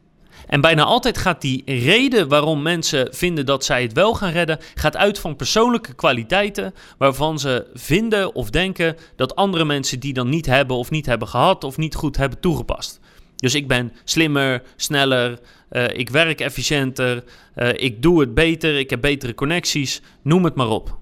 En 0.47 0.61
bijna 0.61 0.83
altijd 0.83 1.17
gaat 1.17 1.41
die 1.41 1.61
reden 1.65 2.27
waarom 2.27 2.61
mensen 2.61 3.13
vinden 3.13 3.45
dat 3.45 3.65
zij 3.65 3.81
het 3.81 3.93
wel 3.93 4.13
gaan 4.13 4.31
redden, 4.31 4.59
gaat 4.75 4.97
uit 4.97 5.19
van 5.19 5.35
persoonlijke 5.35 5.93
kwaliteiten 5.93 6.73
waarvan 6.97 7.39
ze 7.39 7.67
vinden 7.73 8.35
of 8.35 8.49
denken 8.49 8.95
dat 9.15 9.35
andere 9.35 9.65
mensen 9.65 9.99
die 9.99 10.13
dan 10.13 10.29
niet 10.29 10.45
hebben 10.45 10.77
of 10.77 10.89
niet 10.89 11.05
hebben 11.05 11.27
gehad 11.27 11.63
of 11.63 11.77
niet 11.77 11.95
goed 11.95 12.17
hebben 12.17 12.39
toegepast. 12.39 12.99
Dus 13.35 13.55
ik 13.55 13.67
ben 13.67 13.91
slimmer, 14.03 14.63
sneller, 14.75 15.39
uh, 15.71 15.87
ik 15.93 16.09
werk 16.09 16.39
efficiënter, 16.39 17.23
uh, 17.55 17.69
ik 17.73 18.01
doe 18.01 18.19
het 18.19 18.33
beter, 18.33 18.77
ik 18.77 18.89
heb 18.89 19.01
betere 19.01 19.33
connecties, 19.33 20.01
noem 20.21 20.43
het 20.43 20.55
maar 20.55 20.69
op. 20.69 21.00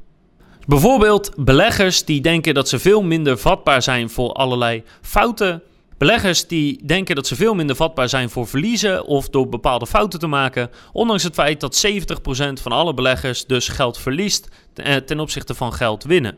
Bijvoorbeeld 0.69 1.31
beleggers 1.35 2.05
die 2.05 2.21
denken 2.21 2.53
dat 2.53 2.69
ze 2.69 2.79
veel 2.79 3.01
minder 3.01 3.37
vatbaar 3.37 3.81
zijn 3.81 4.09
voor 4.09 4.31
allerlei 4.31 4.83
fouten 5.01 5.63
Beleggers 5.97 6.47
die 6.47 6.85
denken 6.85 7.15
dat 7.15 7.27
ze 7.27 7.35
veel 7.35 7.53
minder 7.53 7.75
vatbaar 7.75 8.09
zijn 8.09 8.29
voor 8.29 8.47
verliezen 8.47 9.05
of 9.05 9.29
door 9.29 9.49
bepaalde 9.49 9.87
fouten 9.87 10.19
te 10.19 10.27
maken, 10.27 10.69
ondanks 10.93 11.23
het 11.23 11.33
feit 11.33 11.59
dat 11.59 11.85
70% 11.87 12.61
van 12.61 12.71
alle 12.71 12.93
beleggers 12.93 13.45
dus 13.45 13.67
geld 13.67 13.97
verliest 13.97 14.47
eh, 14.73 14.95
ten 14.95 15.19
opzichte 15.19 15.55
van 15.55 15.73
geld 15.73 16.03
winnen. 16.03 16.37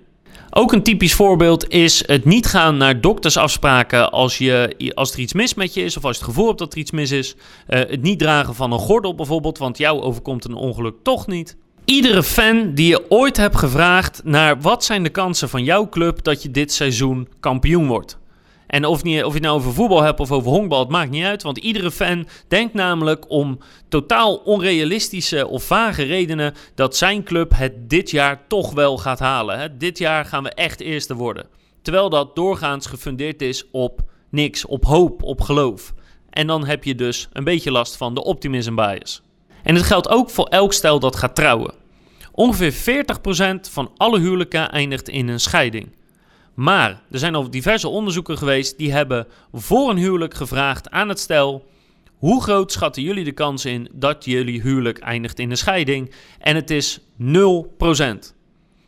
Ook 0.50 0.72
een 0.74 0.84
typisch 0.84 1.14
voorbeeld 1.14 1.70
is 1.70 2.08
het 2.08 2.26
niet 2.26 2.46
gaan 2.46 2.78
naar 2.78 3.02
doktersafspraken 3.02 4.12
als, 4.12 4.38
je, 4.38 4.92
als 4.94 5.14
er 5.14 5.20
iets 5.20 5.34
mis 5.34 5.54
met 5.54 5.74
je 5.74 5.84
is 5.84 5.98
of 5.98 6.06
als 6.06 6.18
je 6.18 6.24
het 6.24 6.32
gevoel 6.32 6.48
hebt 6.48 6.60
dat 6.60 6.74
er 6.74 6.80
iets 6.80 6.92
mis 6.92 7.12
is. 7.12 7.36
Uh, 7.36 7.80
het 7.80 8.02
niet 8.02 8.20
dragen 8.20 8.56
van 8.56 8.72
een 8.72 8.80
gordel 8.80 9.16
bijvoorbeeld, 9.16 9.58
want 9.58 9.78
jou 9.78 10.02
overkomt 10.02 10.46
een 10.46 10.54
ongeluk 10.54 10.96
toch 11.04 11.28
niet. 11.28 11.58
Iedere 11.86 12.24
fan 12.24 12.74
die 12.74 12.88
je 12.88 13.10
ooit 13.10 13.38
hebt 13.38 13.58
gevraagd 13.58 14.22
naar 14.24 14.62
wat 14.62 14.84
zijn 14.84 15.04
de 15.04 15.10
kansen 15.10 15.50
van 15.50 15.64
jouw 15.64 15.90
club 15.90 16.24
dat 16.24 16.44
je 16.44 16.52
dit 16.52 16.74
seizoen 16.74 17.28
kampioen 17.40 17.88
wordt. 17.88 18.20
En 18.68 18.86
of, 18.86 19.04
niet, 19.04 19.24
of 19.24 19.28
je 19.28 19.34
het 19.34 19.42
nou 19.42 19.58
over 19.58 19.74
voetbal 19.74 20.02
hebt 20.02 20.20
of 20.20 20.32
over 20.32 20.52
honkbal, 20.52 20.80
het 20.80 20.90
maakt 20.90 21.10
niet 21.10 21.24
uit. 21.24 21.44
Want 21.44 21.58
iedere 21.58 21.92
fan 21.92 22.28
denkt 22.48 22.74
namelijk 22.74 23.30
om 23.30 23.60
totaal 23.90 24.36
onrealistische 24.36 25.48
of 25.48 25.64
vage 25.64 26.04
redenen 26.04 26.54
dat 26.76 26.98
zijn 26.98 27.24
club 27.24 27.52
het 27.56 27.90
dit 27.90 28.12
jaar 28.12 28.48
toch 28.48 28.74
wel 28.74 28.98
gaat 28.98 29.20
halen. 29.20 29.78
Dit 29.78 29.98
jaar 29.98 30.26
gaan 30.26 30.44
we 30.44 30.50
echt 30.50 30.80
eerste 30.80 31.16
worden. 31.16 31.48
Terwijl 31.82 32.10
dat 32.10 32.36
doorgaans 32.36 32.86
gefundeerd 32.86 33.42
is 33.42 33.66
op 33.72 34.02
niks, 34.30 34.66
op 34.66 34.86
hoop, 34.86 35.24
op 35.24 35.42
geloof. 35.42 35.94
En 36.30 36.48
dan 36.48 36.66
heb 36.66 36.84
je 36.84 36.96
dus 36.96 37.30
een 37.34 37.44
beetje 37.44 37.72
last 37.72 37.98
van 37.98 38.14
de 38.14 38.24
optimism 38.24 38.76
bias. 38.76 39.22
En 39.64 39.76
het 39.76 39.84
geldt 39.84 40.10
ook 40.10 40.30
voor 40.30 40.46
elk 40.46 40.74
stel 40.74 41.00
dat 41.00 41.16
gaat 41.16 41.36
trouwen. 41.36 41.74
Ongeveer 42.32 42.74
40% 42.74 43.72
van 43.72 43.92
alle 43.98 44.20
huwelijken 44.20 44.72
eindigt 44.72 45.10
in 45.10 45.28
een 45.28 45.40
scheiding. 45.40 45.96
Maar 46.54 47.02
er 47.12 47.20
zijn 47.20 47.36
al 47.36 47.50
diverse 47.50 47.88
onderzoeken 47.88 48.38
geweest 48.38 48.78
die 48.78 48.92
hebben 48.92 49.28
voor 49.52 49.90
een 49.90 49.98
huwelijk 49.98 50.34
gevraagd 50.34 50.90
aan 50.90 51.10
het 51.10 51.20
stel: 51.20 51.66
hoe 52.18 52.44
groot 52.44 52.72
schatten 52.72 53.04
jullie 53.04 53.24
de 53.24 53.32
kans 53.32 53.66
in 53.66 53.90
dat 53.94 54.26
jullie 54.26 54.62
huwelijk 54.62 55.00
eindigt 55.00 55.40
in 55.40 55.52
een 55.52 55.58
scheiding? 55.58 56.14
En 56.40 56.56
het 56.56 56.70
is 56.70 57.00
0%. 57.00 57.04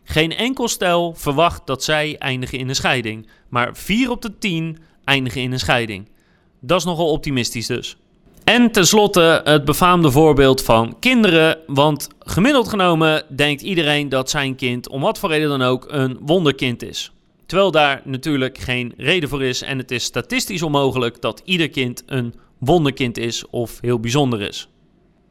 Geen 0.04 0.32
enkel 0.32 0.68
stel 0.68 1.14
verwacht 1.14 1.68
dat 1.68 1.84
zij 1.84 2.16
eindigen 2.18 2.58
in 2.58 2.70
een 2.70 2.76
scheiding, 2.76 3.28
maar 3.50 3.78
4 3.78 4.10
op 4.10 4.22
de 4.22 4.38
10 4.38 4.78
eindigen 5.04 5.42
in 5.42 5.52
een 5.52 5.60
scheiding. 5.60 6.10
Dat 6.60 6.80
is 6.80 6.86
nogal 6.86 7.12
optimistisch 7.12 7.68
dus. 7.68 7.98
En 8.44 8.72
tenslotte 8.72 9.42
het 9.44 9.66
befaamde 9.66 10.12
voorbeeld 10.12 10.64
van 10.64 11.00
kinderen. 11.00 11.58
Want 11.68 12.08
gemiddeld 12.20 12.68
genomen 12.68 13.24
denkt 13.36 13.62
iedereen 13.62 14.10
dat 14.10 14.30
zijn 14.30 14.56
kind, 14.56 14.90
om 14.90 15.02
wat 15.02 15.20
voor 15.20 15.30
reden 15.30 15.50
dan 15.50 15.62
ook, 15.62 15.86
een 15.88 16.18
wonderkind 16.22 16.84
is. 16.84 17.12
Terwijl 17.46 17.72
daar 17.72 18.02
natuurlijk 18.04 18.58
geen 18.58 18.94
reden 18.98 19.30
voor 19.30 19.44
is 19.44 19.62
en 19.62 19.78
het 19.78 19.92
is 19.92 20.04
statistisch 20.04 20.62
onmogelijk 20.62 21.22
dat 21.22 21.42
ieder 21.46 21.70
kind 21.70 22.04
een 22.06 22.34
wonderkind 22.60 23.18
is 23.18 23.50
of 23.50 23.78
heel 23.82 24.00
bijzonder 24.00 24.42
is. 24.42 24.68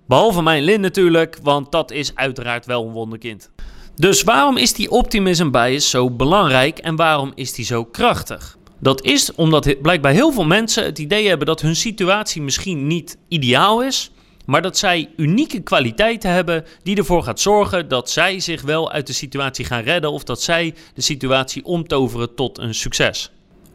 Behalve 0.07 0.42
mijn 0.42 0.62
Lin 0.62 0.81
natuurlijk, 0.81 1.38
want 1.42 1.73
dat 1.73 1.90
is 1.90 2.14
uiteraard 2.14 2.66
wel 2.66 2.87
een 2.87 2.92
wonderkind. 2.92 3.50
Dus 3.95 4.23
waarom 4.23 4.57
is 4.57 4.73
die 4.73 4.90
optimism 4.90 5.50
bias 5.50 5.90
zo 5.90 6.11
belangrijk 6.11 6.78
en 6.78 6.97
waarom 6.97 7.33
is 7.35 7.52
die 7.52 7.64
zo 7.64 7.85
krachtig? 7.85 8.57
Dat 8.82 9.02
is 9.02 9.34
omdat 9.34 9.82
blijkbaar 9.82 10.12
heel 10.12 10.32
veel 10.32 10.44
mensen 10.44 10.84
het 10.84 10.98
idee 10.98 11.28
hebben 11.28 11.46
dat 11.46 11.60
hun 11.60 11.76
situatie 11.76 12.42
misschien 12.42 12.86
niet 12.86 13.16
ideaal 13.28 13.82
is, 13.82 14.10
maar 14.44 14.62
dat 14.62 14.78
zij 14.78 15.10
unieke 15.16 15.60
kwaliteiten 15.60 16.30
hebben 16.30 16.64
die 16.82 16.96
ervoor 16.96 17.22
gaat 17.22 17.40
zorgen 17.40 17.88
dat 17.88 18.10
zij 18.10 18.40
zich 18.40 18.62
wel 18.62 18.92
uit 18.92 19.06
de 19.06 19.12
situatie 19.12 19.64
gaan 19.64 19.82
redden 19.82 20.10
of 20.12 20.24
dat 20.24 20.42
zij 20.42 20.74
de 20.94 21.00
situatie 21.00 21.64
omtoveren 21.64 22.34
tot 22.34 22.58
een 22.58 22.74
succes. 22.74 23.30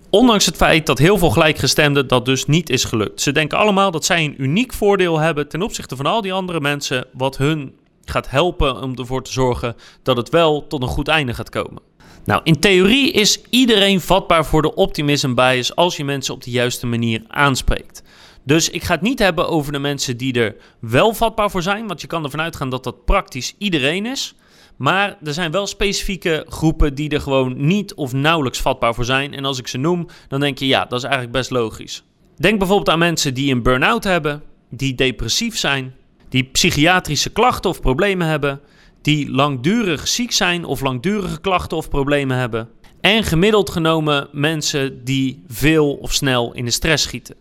Ondanks 0.10 0.46
het 0.46 0.56
feit 0.56 0.86
dat 0.86 0.98
heel 0.98 1.18
veel 1.18 1.30
gelijkgestemden 1.30 2.08
dat 2.08 2.26
dus 2.26 2.46
niet 2.46 2.70
is 2.70 2.84
gelukt. 2.84 3.22
Ze 3.22 3.32
denken 3.32 3.58
allemaal 3.58 3.92
dat 3.92 4.06
zij 4.06 4.24
een 4.24 4.42
uniek 4.42 4.74
voordeel 4.74 5.20
hebben 5.20 5.48
ten 5.48 5.62
opzichte 5.62 5.96
van 5.96 6.06
al 6.06 6.22
die 6.22 6.34
andere 6.34 6.60
mensen, 6.60 7.06
wat 7.14 7.38
hun 7.38 7.74
gaat 8.06 8.30
helpen 8.30 8.82
om 8.82 8.96
ervoor 8.96 9.24
te 9.24 9.32
zorgen 9.32 9.76
dat 10.04 10.18
het 10.18 10.30
wel 10.30 10.68
tot 10.68 10.82
een 10.82 10.88
goed 10.88 11.08
einde 11.08 11.34
gaat 11.34 11.50
komen. 11.50 11.82
Nou, 12.28 12.42
in 12.44 12.60
theorie 12.60 13.12
is 13.12 13.42
iedereen 13.50 14.02
vatbaar 14.02 14.46
voor 14.46 14.62
de 14.62 14.76
optimism 14.76 15.34
bias 15.34 15.76
als 15.76 15.98
je 15.98 16.04
mensen 16.04 16.34
op 16.34 16.44
de 16.44 16.52
juiste 16.52 16.88
manier 16.88 17.22
aanspreekt. 17.28 18.04
Dus 18.44 18.70
ik 18.70 18.84
ga 18.84 18.94
het 18.94 19.02
niet 19.02 19.20
hebben 19.20 19.50
over 19.50 19.72
de 19.72 19.80
mensen 19.80 20.18
die 20.18 20.34
er 20.34 20.56
wel 20.80 21.14
vatbaar 21.14 21.52
voor 21.52 21.62
zijn, 21.62 21.88
want 21.88 22.02
je 22.02 22.08
kan 22.08 22.24
ervan 22.24 22.42
uitgaan 22.42 22.70
dat 22.70 22.84
dat 22.84 23.06
praktisch 23.06 23.56
iedereen 23.58 24.06
is. 24.06 24.36
Maar 24.76 25.18
er 25.24 25.34
zijn 25.34 25.52
wel 25.52 25.68
specifieke 25.68 26.46
groepen 26.50 26.96
die 26.96 27.10
er 27.10 27.22
gewoon 27.22 27.68
niet 27.68 27.94
of 27.94 28.14
nauwelijks 28.14 28.62
vatbaar 28.62 28.94
voor 28.94 29.06
zijn. 29.06 29.34
En 29.34 29.46
als 29.46 29.60
ik 29.60 29.68
ze 29.68 29.78
noem, 29.78 30.08
dan 30.28 30.40
denk 30.40 30.58
je 30.58 30.68
ja, 30.68 30.86
dat 30.86 30.98
is 30.98 31.04
eigenlijk 31.04 31.34
best 31.34 31.50
logisch. 31.50 32.04
Denk 32.38 32.58
bijvoorbeeld 32.60 32.90
aan 32.90 33.00
mensen 33.00 33.34
die 33.34 33.52
een 33.52 33.64
burn-out 33.64 34.04
hebben, 34.04 34.44
die 34.70 34.96
depressief 34.96 35.58
zijn, 35.58 35.96
die 36.30 36.44
psychiatrische 36.44 37.30
klachten 37.30 37.70
of 37.70 37.82
problemen 37.82 38.28
hebben, 38.28 38.62
die 39.08 39.32
langdurig 39.32 40.08
ziek 40.08 40.32
zijn 40.32 40.66
of 40.66 40.82
langdurige 40.82 41.42
klachten 41.42 41.78
of 41.78 41.90
problemen 41.90 42.38
hebben. 42.38 42.70
En 43.02 43.24
gemiddeld 43.24 43.70
genomen 43.70 44.28
mensen 44.32 45.04
die 45.04 45.44
veel 45.48 45.94
of 45.94 46.14
snel 46.14 46.54
in 46.54 46.66
de 46.66 46.72
stress 46.72 47.04
schieten. 47.04 47.36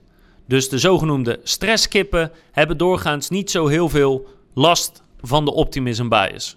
Dus 0.49 0.69
de 0.69 0.79
zogenoemde 0.79 1.41
stresskippen 1.43 2.33
hebben 2.53 2.79
doorgaans 2.79 3.29
niet 3.29 3.51
zo 3.51 3.67
heel 3.67 3.89
veel 3.89 4.27
last 4.55 5.03
van 5.21 5.45
de 5.45 5.53
optimism 5.53 6.09
bias. 6.09 6.57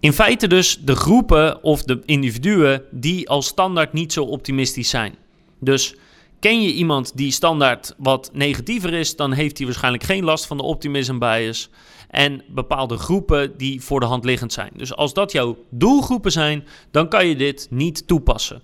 In 0.00 0.12
feite 0.12 0.46
dus 0.46 0.78
de 0.80 0.96
groepen 0.96 1.62
of 1.62 1.82
de 1.82 2.02
individuen 2.04 2.82
die 2.90 3.28
als 3.28 3.46
standaard 3.46 3.92
niet 3.92 4.12
zo 4.12 4.24
optimistisch 4.24 4.90
zijn. 4.90 5.14
Dus 5.60 5.94
ken 6.40 6.62
je 6.62 6.72
iemand 6.72 7.16
die 7.16 7.32
standaard 7.32 7.94
wat 7.98 8.30
negatiever 8.32 8.92
is, 8.92 9.16
dan 9.16 9.32
heeft 9.32 9.56
hij 9.56 9.66
waarschijnlijk 9.66 10.04
geen 10.04 10.24
last 10.24 10.46
van 10.46 10.56
de 10.56 10.62
optimism 10.62 11.18
bias. 11.18 11.70
En 12.14 12.42
bepaalde 12.48 12.96
groepen 12.96 13.56
die 13.56 13.80
voor 13.80 14.00
de 14.00 14.06
hand 14.06 14.24
liggend 14.24 14.52
zijn. 14.52 14.70
Dus 14.76 14.94
als 14.94 15.14
dat 15.14 15.32
jouw 15.32 15.56
doelgroepen 15.70 16.32
zijn, 16.32 16.64
dan 16.90 17.08
kan 17.08 17.26
je 17.26 17.36
dit 17.36 17.66
niet 17.70 18.06
toepassen. 18.06 18.62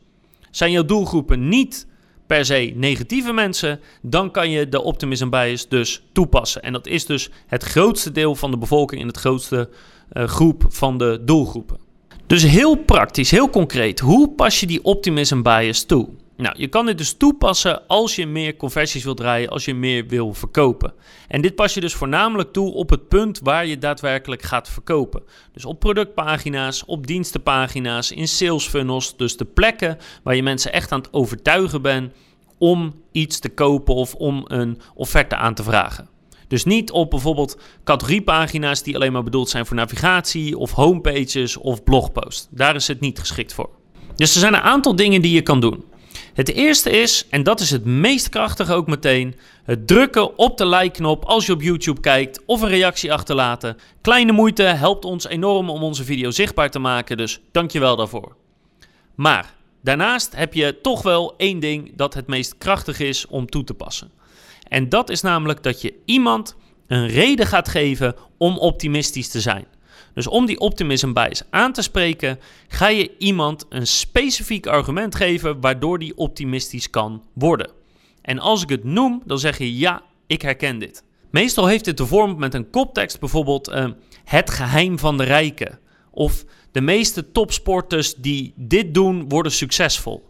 Zijn 0.50 0.70
jouw 0.70 0.84
doelgroepen 0.84 1.48
niet 1.48 1.86
per 2.26 2.44
se 2.44 2.72
negatieve 2.74 3.32
mensen, 3.32 3.80
dan 4.02 4.30
kan 4.30 4.50
je 4.50 4.68
de 4.68 4.82
optimism 4.82 5.28
bias 5.28 5.68
dus 5.68 6.02
toepassen. 6.12 6.62
En 6.62 6.72
dat 6.72 6.86
is 6.86 7.06
dus 7.06 7.30
het 7.46 7.62
grootste 7.62 8.12
deel 8.12 8.34
van 8.34 8.50
de 8.50 8.58
bevolking 8.58 9.00
en 9.00 9.06
het 9.06 9.16
grootste 9.16 9.68
uh, 10.12 10.24
groep 10.24 10.64
van 10.68 10.98
de 10.98 11.22
doelgroepen. 11.24 11.78
Dus 12.26 12.42
heel 12.42 12.76
praktisch, 12.76 13.30
heel 13.30 13.50
concreet, 13.50 14.00
hoe 14.00 14.30
pas 14.30 14.60
je 14.60 14.66
die 14.66 14.84
optimism 14.84 15.42
bias 15.42 15.84
toe? 15.84 16.08
Nou, 16.40 16.54
je 16.58 16.68
kan 16.68 16.86
dit 16.86 16.98
dus 16.98 17.12
toepassen 17.12 17.86
als 17.86 18.16
je 18.16 18.26
meer 18.26 18.56
conversies 18.56 19.04
wilt 19.04 19.16
draaien, 19.16 19.48
als 19.48 19.64
je 19.64 19.74
meer 19.74 20.06
wil 20.06 20.34
verkopen. 20.34 20.92
En 21.28 21.40
dit 21.40 21.54
pas 21.54 21.74
je 21.74 21.80
dus 21.80 21.94
voornamelijk 21.94 22.52
toe 22.52 22.72
op 22.72 22.90
het 22.90 23.08
punt 23.08 23.40
waar 23.42 23.66
je 23.66 23.78
daadwerkelijk 23.78 24.42
gaat 24.42 24.68
verkopen. 24.68 25.22
Dus 25.52 25.64
op 25.64 25.80
productpagina's, 25.80 26.84
op 26.86 27.06
dienstenpagina's, 27.06 28.10
in 28.10 28.28
sales 28.28 28.66
funnels. 28.66 29.16
Dus 29.16 29.36
de 29.36 29.44
plekken 29.44 29.98
waar 30.22 30.36
je 30.36 30.42
mensen 30.42 30.72
echt 30.72 30.92
aan 30.92 31.00
het 31.00 31.12
overtuigen 31.12 31.82
bent 31.82 32.12
om 32.58 32.94
iets 33.12 33.38
te 33.38 33.48
kopen 33.48 33.94
of 33.94 34.14
om 34.14 34.44
een 34.46 34.80
offerte 34.94 35.36
aan 35.36 35.54
te 35.54 35.62
vragen. 35.62 36.08
Dus 36.48 36.64
niet 36.64 36.90
op 36.90 37.10
bijvoorbeeld 37.10 37.58
categoriepagina's 37.84 38.82
die 38.82 38.94
alleen 38.94 39.12
maar 39.12 39.22
bedoeld 39.22 39.48
zijn 39.48 39.66
voor 39.66 39.76
navigatie 39.76 40.58
of 40.58 40.72
homepages 40.72 41.56
of 41.56 41.84
blogposts. 41.84 42.48
Daar 42.50 42.74
is 42.74 42.88
het 42.88 43.00
niet 43.00 43.18
geschikt 43.18 43.54
voor. 43.54 43.70
Dus 44.14 44.34
er 44.34 44.40
zijn 44.40 44.54
een 44.54 44.60
aantal 44.60 44.96
dingen 44.96 45.22
die 45.22 45.34
je 45.34 45.42
kan 45.42 45.60
doen. 45.60 45.84
Het 46.40 46.48
eerste 46.48 46.90
is, 46.90 47.26
en 47.28 47.42
dat 47.42 47.60
is 47.60 47.70
het 47.70 47.84
meest 47.84 48.28
krachtige 48.28 48.72
ook 48.72 48.86
meteen, 48.86 49.36
het 49.64 49.86
drukken 49.86 50.38
op 50.38 50.56
de 50.56 50.66
like-knop 50.66 51.24
als 51.24 51.46
je 51.46 51.52
op 51.52 51.62
YouTube 51.62 52.00
kijkt 52.00 52.40
of 52.46 52.60
een 52.60 52.68
reactie 52.68 53.12
achterlaten. 53.12 53.76
Kleine 54.00 54.32
moeite 54.32 54.62
helpt 54.62 55.04
ons 55.04 55.26
enorm 55.26 55.70
om 55.70 55.82
onze 55.82 56.04
video 56.04 56.30
zichtbaar 56.30 56.70
te 56.70 56.78
maken, 56.78 57.16
dus 57.16 57.40
dankjewel 57.52 57.96
daarvoor. 57.96 58.36
Maar 59.14 59.54
daarnaast 59.82 60.36
heb 60.36 60.54
je 60.54 60.80
toch 60.82 61.02
wel 61.02 61.34
één 61.36 61.60
ding 61.60 61.92
dat 61.96 62.14
het 62.14 62.26
meest 62.26 62.58
krachtig 62.58 63.00
is 63.00 63.26
om 63.26 63.46
toe 63.46 63.64
te 63.64 63.74
passen. 63.74 64.10
En 64.68 64.88
dat 64.88 65.10
is 65.10 65.20
namelijk 65.20 65.62
dat 65.62 65.80
je 65.80 65.94
iemand 66.04 66.56
een 66.86 67.06
reden 67.06 67.46
gaat 67.46 67.68
geven 67.68 68.14
om 68.38 68.58
optimistisch 68.58 69.28
te 69.28 69.40
zijn. 69.40 69.66
Dus 70.14 70.26
om 70.26 70.46
die 70.46 70.60
optimism 70.60 71.12
bias 71.12 71.42
aan 71.50 71.72
te 71.72 71.82
spreken, 71.82 72.38
ga 72.68 72.88
je 72.88 73.16
iemand 73.18 73.66
een 73.68 73.86
specifiek 73.86 74.66
argument 74.66 75.14
geven 75.14 75.60
waardoor 75.60 75.98
die 75.98 76.16
optimistisch 76.16 76.90
kan 76.90 77.24
worden. 77.32 77.70
En 78.22 78.38
als 78.38 78.62
ik 78.62 78.68
het 78.68 78.84
noem, 78.84 79.22
dan 79.24 79.38
zeg 79.38 79.58
je 79.58 79.76
ja, 79.76 80.02
ik 80.26 80.42
herken 80.42 80.78
dit. 80.78 81.04
Meestal 81.30 81.66
heeft 81.66 81.84
dit 81.84 81.96
de 81.96 82.06
vorm 82.06 82.38
met 82.38 82.54
een 82.54 82.70
koptekst, 82.70 83.20
bijvoorbeeld 83.20 83.68
uh, 83.68 83.86
het 84.24 84.50
geheim 84.50 84.98
van 84.98 85.16
de 85.16 85.24
rijken. 85.24 85.78
Of 86.10 86.44
de 86.72 86.80
meeste 86.80 87.32
topsporters 87.32 88.14
die 88.14 88.52
dit 88.56 88.94
doen, 88.94 89.28
worden 89.28 89.52
succesvol. 89.52 90.28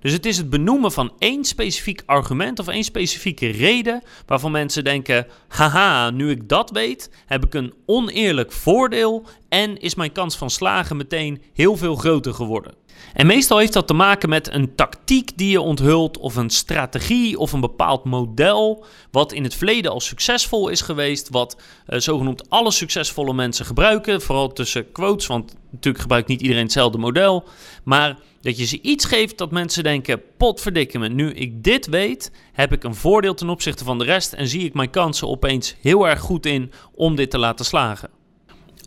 Dus 0.00 0.12
het 0.12 0.26
is 0.26 0.36
het 0.36 0.50
benoemen 0.50 0.92
van 0.92 1.12
één 1.18 1.44
specifiek 1.44 2.02
argument 2.06 2.58
of 2.58 2.68
één 2.68 2.84
specifieke 2.84 3.50
reden 3.50 4.02
waarvan 4.26 4.50
mensen 4.50 4.84
denken: 4.84 5.26
haha, 5.48 6.10
nu 6.10 6.30
ik 6.30 6.48
dat 6.48 6.70
weet, 6.70 7.10
heb 7.26 7.44
ik 7.44 7.54
een 7.54 7.74
oneerlijk 7.86 8.52
voordeel 8.52 9.26
en 9.48 9.80
is 9.80 9.94
mijn 9.94 10.12
kans 10.12 10.36
van 10.36 10.50
slagen 10.50 10.96
meteen 10.96 11.42
heel 11.52 11.76
veel 11.76 11.96
groter 11.96 12.34
geworden. 12.34 12.74
En 13.12 13.26
meestal 13.26 13.58
heeft 13.58 13.72
dat 13.72 13.86
te 13.86 13.94
maken 13.94 14.28
met 14.28 14.52
een 14.52 14.74
tactiek 14.74 15.30
die 15.36 15.50
je 15.50 15.60
onthult, 15.60 16.18
of 16.18 16.36
een 16.36 16.50
strategie 16.50 17.38
of 17.38 17.52
een 17.52 17.60
bepaald 17.60 18.04
model, 18.04 18.84
wat 19.10 19.32
in 19.32 19.42
het 19.42 19.54
verleden 19.54 19.90
al 19.90 20.00
succesvol 20.00 20.68
is 20.68 20.80
geweest, 20.80 21.28
wat 21.28 21.56
uh, 21.88 21.98
zogenoemd 21.98 22.50
alle 22.50 22.70
succesvolle 22.70 23.34
mensen 23.34 23.66
gebruiken, 23.66 24.22
vooral 24.22 24.52
tussen 24.52 24.92
quotes, 24.92 25.26
want 25.26 25.56
natuurlijk 25.70 26.02
gebruikt 26.02 26.28
niet 26.28 26.40
iedereen 26.40 26.62
hetzelfde 26.62 26.98
model, 26.98 27.44
maar 27.84 28.18
dat 28.40 28.58
je 28.58 28.64
ze 28.64 28.80
iets 28.80 29.04
geeft 29.04 29.38
dat 29.38 29.50
mensen 29.50 29.82
denken: 29.82 30.22
potverdikke 30.36 30.98
me, 30.98 31.08
nu 31.08 31.32
ik 31.32 31.64
dit 31.64 31.86
weet, 31.86 32.32
heb 32.52 32.72
ik 32.72 32.84
een 32.84 32.94
voordeel 32.94 33.34
ten 33.34 33.48
opzichte 33.48 33.84
van 33.84 33.98
de 33.98 34.04
rest 34.04 34.32
en 34.32 34.48
zie 34.48 34.64
ik 34.64 34.74
mijn 34.74 34.90
kansen 34.90 35.28
opeens 35.28 35.76
heel 35.80 36.08
erg 36.08 36.20
goed 36.20 36.46
in 36.46 36.72
om 36.94 37.16
dit 37.16 37.30
te 37.30 37.38
laten 37.38 37.64
slagen. 37.64 38.17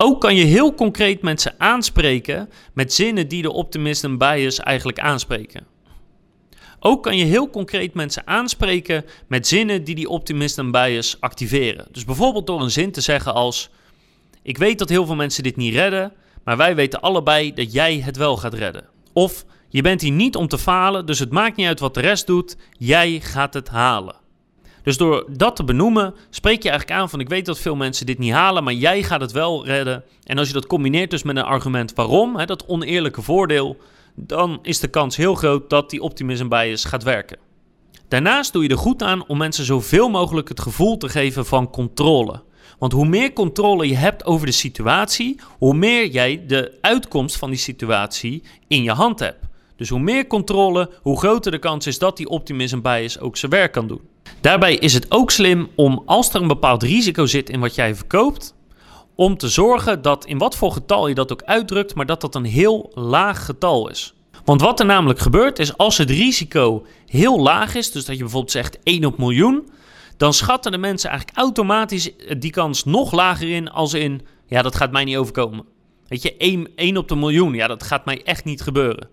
Ook 0.03 0.21
kan 0.21 0.35
je 0.35 0.43
heel 0.43 0.73
concreet 0.73 1.21
mensen 1.21 1.53
aanspreken 1.57 2.49
met 2.73 2.93
zinnen 2.93 3.27
die 3.27 3.41
de 3.41 3.51
optimism 3.51 4.17
bias 4.17 4.59
eigenlijk 4.59 4.99
aanspreken. 4.99 5.65
Ook 6.79 7.03
kan 7.03 7.17
je 7.17 7.25
heel 7.25 7.49
concreet 7.49 7.93
mensen 7.93 8.27
aanspreken 8.27 9.05
met 9.27 9.47
zinnen 9.47 9.83
die 9.83 9.95
die 9.95 10.09
optimism 10.09 10.71
bias 10.71 11.17
activeren. 11.19 11.87
Dus 11.91 12.05
bijvoorbeeld 12.05 12.47
door 12.47 12.61
een 12.61 12.71
zin 12.71 12.91
te 12.91 13.01
zeggen 13.01 13.33
als: 13.33 13.69
Ik 14.41 14.57
weet 14.57 14.79
dat 14.79 14.89
heel 14.89 15.05
veel 15.05 15.15
mensen 15.15 15.43
dit 15.43 15.55
niet 15.55 15.73
redden, 15.73 16.13
maar 16.43 16.57
wij 16.57 16.75
weten 16.75 17.01
allebei 17.01 17.53
dat 17.53 17.73
jij 17.73 17.99
het 17.99 18.17
wel 18.17 18.37
gaat 18.37 18.53
redden. 18.53 18.85
Of 19.13 19.45
je 19.69 19.81
bent 19.81 20.01
hier 20.01 20.11
niet 20.11 20.35
om 20.35 20.47
te 20.47 20.57
falen, 20.57 21.05
dus 21.05 21.19
het 21.19 21.31
maakt 21.31 21.55
niet 21.55 21.67
uit 21.67 21.79
wat 21.79 21.93
de 21.93 22.01
rest 22.01 22.27
doet, 22.27 22.57
jij 22.77 23.19
gaat 23.19 23.53
het 23.53 23.69
halen. 23.69 24.20
Dus 24.83 24.97
door 24.97 25.25
dat 25.29 25.55
te 25.55 25.63
benoemen, 25.63 26.13
spreek 26.29 26.63
je 26.63 26.69
eigenlijk 26.69 26.99
aan 26.99 27.09
van 27.09 27.19
ik 27.19 27.29
weet 27.29 27.45
dat 27.45 27.59
veel 27.59 27.75
mensen 27.75 28.05
dit 28.05 28.19
niet 28.19 28.33
halen, 28.33 28.63
maar 28.63 28.73
jij 28.73 29.03
gaat 29.03 29.21
het 29.21 29.31
wel 29.31 29.65
redden. 29.65 30.03
En 30.23 30.37
als 30.37 30.47
je 30.47 30.53
dat 30.53 30.67
combineert 30.67 31.09
dus 31.09 31.23
met 31.23 31.35
een 31.35 31.43
argument 31.43 31.93
waarom, 31.93 32.35
hè, 32.35 32.45
dat 32.45 32.65
oneerlijke 32.65 33.21
voordeel, 33.21 33.77
dan 34.15 34.59
is 34.61 34.79
de 34.79 34.87
kans 34.87 35.15
heel 35.15 35.35
groot 35.35 35.69
dat 35.69 35.89
die 35.89 36.01
optimism 36.01 36.47
bias 36.47 36.85
gaat 36.85 37.03
werken. 37.03 37.37
Daarnaast 38.07 38.53
doe 38.53 38.63
je 38.63 38.69
er 38.69 38.77
goed 38.77 39.03
aan 39.03 39.27
om 39.27 39.37
mensen 39.37 39.65
zoveel 39.65 40.09
mogelijk 40.09 40.49
het 40.49 40.59
gevoel 40.59 40.97
te 40.97 41.09
geven 41.09 41.45
van 41.45 41.69
controle. 41.69 42.41
Want 42.79 42.93
hoe 42.93 43.07
meer 43.07 43.33
controle 43.33 43.87
je 43.87 43.95
hebt 43.95 44.25
over 44.25 44.45
de 44.45 44.51
situatie, 44.51 45.39
hoe 45.57 45.73
meer 45.73 46.07
jij 46.07 46.43
de 46.47 46.77
uitkomst 46.81 47.37
van 47.37 47.49
die 47.49 47.59
situatie 47.59 48.43
in 48.67 48.83
je 48.83 48.91
hand 48.91 49.19
hebt. 49.19 49.45
Dus 49.75 49.89
hoe 49.89 49.99
meer 49.99 50.27
controle, 50.27 50.89
hoe 51.01 51.17
groter 51.17 51.51
de 51.51 51.59
kans 51.59 51.87
is 51.87 51.99
dat 51.99 52.17
die 52.17 52.29
optimism 52.29 52.81
bias 52.81 53.19
ook 53.19 53.37
zijn 53.37 53.51
werk 53.51 53.71
kan 53.71 53.87
doen. 53.87 54.01
Daarbij 54.41 54.75
is 54.75 54.93
het 54.93 55.11
ook 55.11 55.31
slim 55.31 55.69
om, 55.75 56.03
als 56.05 56.33
er 56.33 56.41
een 56.41 56.47
bepaald 56.47 56.83
risico 56.83 57.25
zit 57.25 57.49
in 57.49 57.59
wat 57.59 57.75
jij 57.75 57.95
verkoopt, 57.95 58.55
om 59.15 59.37
te 59.37 59.49
zorgen 59.49 60.01
dat 60.01 60.25
in 60.25 60.37
wat 60.37 60.55
voor 60.55 60.71
getal 60.71 61.07
je 61.07 61.15
dat 61.15 61.31
ook 61.31 61.43
uitdrukt, 61.43 61.95
maar 61.95 62.05
dat 62.05 62.21
dat 62.21 62.35
een 62.35 62.45
heel 62.45 62.91
laag 62.93 63.45
getal 63.45 63.89
is. 63.89 64.13
Want 64.45 64.61
wat 64.61 64.79
er 64.79 64.85
namelijk 64.85 65.19
gebeurt 65.19 65.59
is 65.59 65.77
als 65.77 65.97
het 65.97 66.09
risico 66.09 66.85
heel 67.05 67.41
laag 67.41 67.75
is, 67.75 67.91
dus 67.91 68.05
dat 68.05 68.15
je 68.15 68.21
bijvoorbeeld 68.21 68.51
zegt 68.51 68.79
1 68.83 69.05
op 69.05 69.17
miljoen, 69.17 69.69
dan 70.17 70.33
schatten 70.33 70.71
de 70.71 70.77
mensen 70.77 71.09
eigenlijk 71.09 71.39
automatisch 71.39 72.11
die 72.37 72.51
kans 72.51 72.83
nog 72.83 73.11
lager 73.11 73.49
in 73.49 73.69
als 73.69 73.93
in, 73.93 74.21
ja 74.47 74.61
dat 74.61 74.75
gaat 74.75 74.91
mij 74.91 75.03
niet 75.03 75.17
overkomen. 75.17 75.65
Weet 76.07 76.21
je, 76.21 76.37
1, 76.37 76.67
1 76.75 76.97
op 76.97 77.07
de 77.07 77.15
miljoen, 77.15 77.53
ja 77.53 77.67
dat 77.67 77.83
gaat 77.83 78.05
mij 78.05 78.23
echt 78.23 78.43
niet 78.43 78.61
gebeuren. 78.61 79.09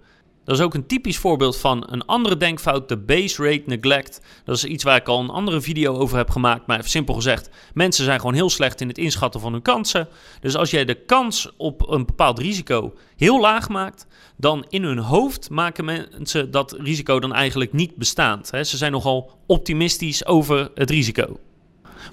Dat 0.49 0.59
is 0.59 0.65
ook 0.65 0.75
een 0.75 0.87
typisch 0.87 1.19
voorbeeld 1.19 1.57
van 1.57 1.85
een 1.87 2.05
andere 2.05 2.37
denkfout, 2.37 2.89
de 2.89 2.97
base 2.97 3.43
rate 3.43 3.63
neglect. 3.67 4.21
Dat 4.45 4.57
is 4.57 4.65
iets 4.65 4.85
waar 4.85 4.97
ik 4.97 5.09
al 5.09 5.21
een 5.21 5.31
andere 5.31 5.61
video 5.61 5.97
over 5.97 6.17
heb 6.17 6.31
gemaakt. 6.31 6.67
Maar 6.67 6.79
even 6.79 6.91
simpel 6.91 7.15
gezegd, 7.15 7.51
mensen 7.75 8.05
zijn 8.05 8.19
gewoon 8.21 8.35
heel 8.35 8.51
slecht 8.51 8.81
in 8.81 8.89
het 8.89 8.99
inschatten 8.99 9.41
van 9.41 9.53
hun 9.53 9.63
kansen. 9.63 10.09
Dus 10.41 10.57
als 10.57 10.71
jij 10.71 10.85
de 10.85 10.95
kans 10.95 11.51
op 11.57 11.91
een 11.91 12.07
bepaald 12.07 12.39
risico 12.39 12.95
heel 13.17 13.41
laag 13.41 13.69
maakt, 13.69 14.07
dan 14.37 14.65
in 14.69 14.83
hun 14.83 14.99
hoofd 14.99 15.51
maken 15.51 15.85
mensen 15.85 16.51
dat 16.51 16.77
risico 16.79 17.21
dan 17.21 17.35
eigenlijk 17.35 17.73
niet 17.73 17.97
bestaand. 17.97 18.47
Ze 18.47 18.77
zijn 18.77 18.93
nogal 18.93 19.31
optimistisch 19.47 20.27
over 20.27 20.71
het 20.75 20.91
risico. 20.91 21.39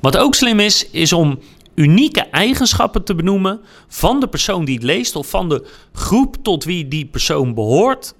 Wat 0.01 0.17
ook 0.17 0.35
slim 0.35 0.59
is, 0.59 0.89
is 0.89 1.13
om 1.13 1.39
unieke 1.75 2.21
eigenschappen 2.21 3.03
te 3.03 3.15
benoemen 3.15 3.61
van 3.87 4.19
de 4.19 4.27
persoon 4.27 4.65
die 4.65 4.75
het 4.75 4.83
leest 4.83 5.15
of 5.15 5.29
van 5.29 5.49
de 5.49 5.67
groep 5.93 6.35
tot 6.41 6.63
wie 6.63 6.87
die 6.87 7.05
persoon 7.05 7.53
behoort. 7.53 8.15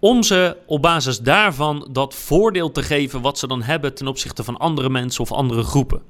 Om 0.00 0.22
ze 0.22 0.56
op 0.66 0.82
basis 0.82 1.18
daarvan 1.18 1.88
dat 1.92 2.14
voordeel 2.14 2.70
te 2.70 2.82
geven 2.82 3.20
wat 3.20 3.38
ze 3.38 3.46
dan 3.46 3.62
hebben 3.62 3.94
ten 3.94 4.06
opzichte 4.06 4.44
van 4.44 4.56
andere 4.56 4.90
mensen 4.90 5.22
of 5.22 5.32
andere 5.32 5.62
groepen. 5.62 6.02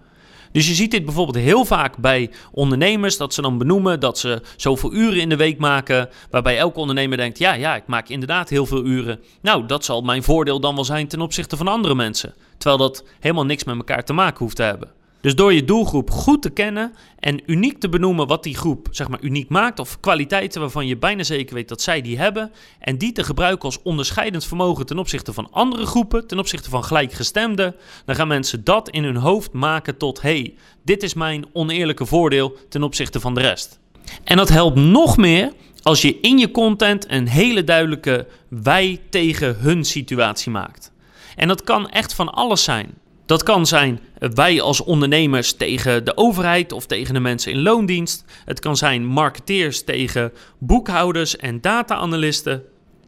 Dus 0.52 0.68
je 0.68 0.74
ziet 0.74 0.90
dit 0.90 1.04
bijvoorbeeld 1.04 1.44
heel 1.44 1.64
vaak 1.64 1.96
bij 1.96 2.30
ondernemers, 2.52 3.16
dat 3.16 3.34
ze 3.34 3.42
dan 3.42 3.58
benoemen 3.58 4.00
dat 4.00 4.18
ze 4.18 4.42
zoveel 4.56 4.92
uren 4.92 5.20
in 5.20 5.28
de 5.28 5.36
week 5.36 5.58
maken, 5.58 6.08
waarbij 6.30 6.58
elke 6.58 6.78
ondernemer 6.78 7.16
denkt, 7.16 7.38
ja, 7.38 7.52
ja, 7.52 7.76
ik 7.76 7.86
maak 7.86 8.08
inderdaad 8.08 8.48
heel 8.48 8.66
veel 8.66 8.84
uren. 8.84 9.20
Nou, 9.42 9.66
dat 9.66 9.84
zal 9.84 10.02
mijn 10.02 10.22
voordeel 10.22 10.60
dan 10.60 10.74
wel 10.74 10.84
zijn 10.84 11.08
ten 11.08 11.20
opzichte 11.20 11.56
van 11.56 11.68
andere 11.68 11.94
mensen. 11.94 12.34
Terwijl 12.58 12.78
dat 12.78 13.04
helemaal 13.20 13.44
niks 13.44 13.64
met 13.64 13.76
elkaar 13.76 14.04
te 14.04 14.12
maken 14.12 14.38
hoeft 14.38 14.56
te 14.56 14.62
hebben. 14.62 14.99
Dus 15.20 15.34
door 15.34 15.52
je 15.52 15.64
doelgroep 15.64 16.10
goed 16.10 16.42
te 16.42 16.50
kennen 16.50 16.94
en 17.18 17.40
uniek 17.46 17.80
te 17.80 17.88
benoemen 17.88 18.26
wat 18.26 18.42
die 18.42 18.56
groep 18.56 18.88
zeg 18.90 19.08
maar 19.08 19.20
uniek 19.22 19.48
maakt 19.48 19.78
of 19.78 20.00
kwaliteiten 20.00 20.60
waarvan 20.60 20.86
je 20.86 20.96
bijna 20.96 21.22
zeker 21.22 21.54
weet 21.54 21.68
dat 21.68 21.82
zij 21.82 22.00
die 22.00 22.18
hebben 22.18 22.52
en 22.78 22.98
die 22.98 23.12
te 23.12 23.24
gebruiken 23.24 23.64
als 23.64 23.82
onderscheidend 23.82 24.46
vermogen 24.46 24.86
ten 24.86 24.98
opzichte 24.98 25.32
van 25.32 25.48
andere 25.50 25.86
groepen, 25.86 26.26
ten 26.26 26.38
opzichte 26.38 26.70
van 26.70 26.84
gelijkgestemden, 26.84 27.74
dan 28.04 28.14
gaan 28.14 28.28
mensen 28.28 28.64
dat 28.64 28.90
in 28.90 29.04
hun 29.04 29.16
hoofd 29.16 29.52
maken 29.52 29.96
tot 29.96 30.22
hey, 30.22 30.54
dit 30.84 31.02
is 31.02 31.14
mijn 31.14 31.46
oneerlijke 31.52 32.06
voordeel 32.06 32.56
ten 32.68 32.82
opzichte 32.82 33.20
van 33.20 33.34
de 33.34 33.40
rest. 33.40 33.78
En 34.24 34.36
dat 34.36 34.48
helpt 34.48 34.76
nog 34.76 35.16
meer 35.16 35.52
als 35.82 36.02
je 36.02 36.20
in 36.20 36.38
je 36.38 36.50
content 36.50 37.10
een 37.10 37.28
hele 37.28 37.64
duidelijke 37.64 38.26
wij 38.48 39.00
tegen 39.10 39.56
hun 39.58 39.84
situatie 39.84 40.50
maakt. 40.50 40.92
En 41.36 41.48
dat 41.48 41.64
kan 41.64 41.88
echt 41.88 42.14
van 42.14 42.32
alles 42.32 42.64
zijn. 42.64 42.94
Dat 43.30 43.42
kan 43.42 43.66
zijn 43.66 44.00
wij 44.18 44.60
als 44.60 44.80
ondernemers 44.80 45.52
tegen 45.52 46.04
de 46.04 46.16
overheid 46.16 46.72
of 46.72 46.86
tegen 46.86 47.14
de 47.14 47.20
mensen 47.20 47.52
in 47.52 47.62
loondienst. 47.62 48.24
Het 48.44 48.60
kan 48.60 48.76
zijn 48.76 49.06
marketeers 49.06 49.84
tegen 49.84 50.32
boekhouders 50.58 51.36
en 51.36 51.60
data-analysten. 51.60 52.62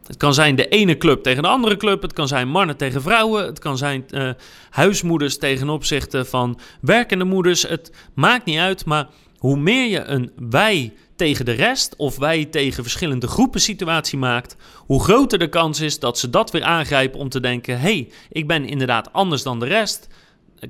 Het 0.07 0.17
kan 0.17 0.33
zijn 0.33 0.55
de 0.55 0.67
ene 0.67 0.97
club 0.97 1.23
tegen 1.23 1.43
de 1.43 1.49
andere 1.49 1.77
club. 1.77 2.01
Het 2.01 2.13
kan 2.13 2.27
zijn 2.27 2.47
mannen 2.47 2.77
tegen 2.77 3.01
vrouwen. 3.01 3.45
Het 3.45 3.59
kan 3.59 3.77
zijn 3.77 4.05
uh, 4.09 4.29
huismoeders 4.69 5.37
tegen 5.37 5.69
opzichte 5.69 6.25
van 6.25 6.59
werkende 6.81 7.25
moeders. 7.25 7.61
Het 7.61 7.91
maakt 8.13 8.45
niet 8.45 8.59
uit, 8.59 8.85
maar 8.85 9.07
hoe 9.43 9.57
meer 9.57 9.89
je 9.89 10.03
een 10.03 10.31
wij 10.49 10.93
tegen 11.15 11.45
de 11.45 11.51
rest 11.51 11.95
of 11.95 12.17
wij 12.17 12.45
tegen 12.45 12.83
verschillende 12.83 13.27
groepen 13.27 13.61
situatie 13.61 14.17
maakt, 14.17 14.55
hoe 14.85 15.03
groter 15.03 15.39
de 15.39 15.49
kans 15.49 15.79
is 15.79 15.99
dat 15.99 16.19
ze 16.19 16.29
dat 16.29 16.51
weer 16.51 16.63
aangrijpen 16.63 17.19
om 17.19 17.29
te 17.29 17.39
denken: 17.39 17.79
hey, 17.79 18.09
ik 18.29 18.47
ben 18.47 18.65
inderdaad 18.65 19.13
anders 19.13 19.43
dan 19.43 19.59
de 19.59 19.65
rest. 19.65 20.07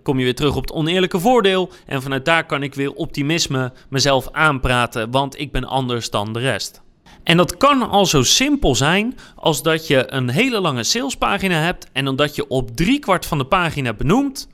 Kom 0.04 0.18
je 0.18 0.24
weer 0.24 0.36
terug 0.36 0.56
op 0.56 0.62
het 0.62 0.72
oneerlijke 0.72 1.20
voordeel 1.20 1.70
en 1.86 2.02
vanuit 2.02 2.26
daar 2.26 2.46
kan 2.46 2.64
ik 2.64 2.76
weer 2.76 2.94
optimisme 2.94 3.74
mezelf 3.90 4.32
aanpraten, 4.32 5.12
want 5.12 5.40
ik 5.40 5.52
ben 5.52 5.66
anders 5.66 6.10
dan 6.10 6.34
de 6.34 6.40
rest. 6.40 6.82
En 7.24 7.38
dat 7.38 7.58
kan 7.58 7.90
al 7.90 8.06
zo 8.06 8.24
simpel 8.24 8.76
zijn 8.76 9.18
als 9.36 9.64
dat 9.64 9.88
je 9.88 10.12
een 10.12 10.30
hele 10.30 10.60
lange 10.60 10.84
salespagina 10.84 11.56
hebt 11.56 11.88
en 11.92 12.08
omdat 12.08 12.36
je 12.36 12.48
op 12.48 12.76
driekwart 12.76 13.26
van 13.26 13.38
de 13.38 13.46
pagina 13.46 13.94
benoemt. 13.94 14.48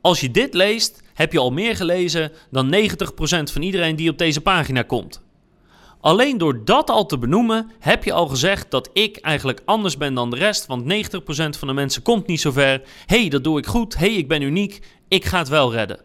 Als 0.00 0.20
je 0.20 0.30
dit 0.30 0.54
leest, 0.54 1.03
heb 1.14 1.32
je 1.32 1.38
al 1.38 1.50
meer 1.50 1.76
gelezen 1.76 2.32
dan 2.50 2.74
90% 2.74 2.78
van 3.52 3.62
iedereen 3.62 3.96
die 3.96 4.10
op 4.10 4.18
deze 4.18 4.40
pagina 4.40 4.82
komt. 4.82 5.22
Alleen 6.04 6.38
door 6.38 6.64
dat 6.64 6.90
al 6.90 7.06
te 7.06 7.18
benoemen, 7.18 7.70
heb 7.78 8.04
je 8.04 8.12
al 8.12 8.26
gezegd 8.26 8.70
dat 8.70 8.90
ik 8.92 9.16
eigenlijk 9.16 9.60
anders 9.64 9.96
ben 9.96 10.14
dan 10.14 10.30
de 10.30 10.36
rest. 10.36 10.66
Want 10.66 10.82
90% 10.82 10.86
van 11.58 11.68
de 11.68 11.74
mensen 11.74 12.02
komt 12.02 12.26
niet 12.26 12.40
zo 12.40 12.50
ver. 12.50 12.82
hey, 13.06 13.28
dat 13.28 13.44
doe 13.44 13.58
ik 13.58 13.66
goed. 13.66 13.96
hey, 13.96 14.14
ik 14.14 14.28
ben 14.28 14.42
uniek. 14.42 14.80
Ik 15.08 15.24
ga 15.24 15.38
het 15.38 15.48
wel 15.48 15.72
redden. 15.72 16.00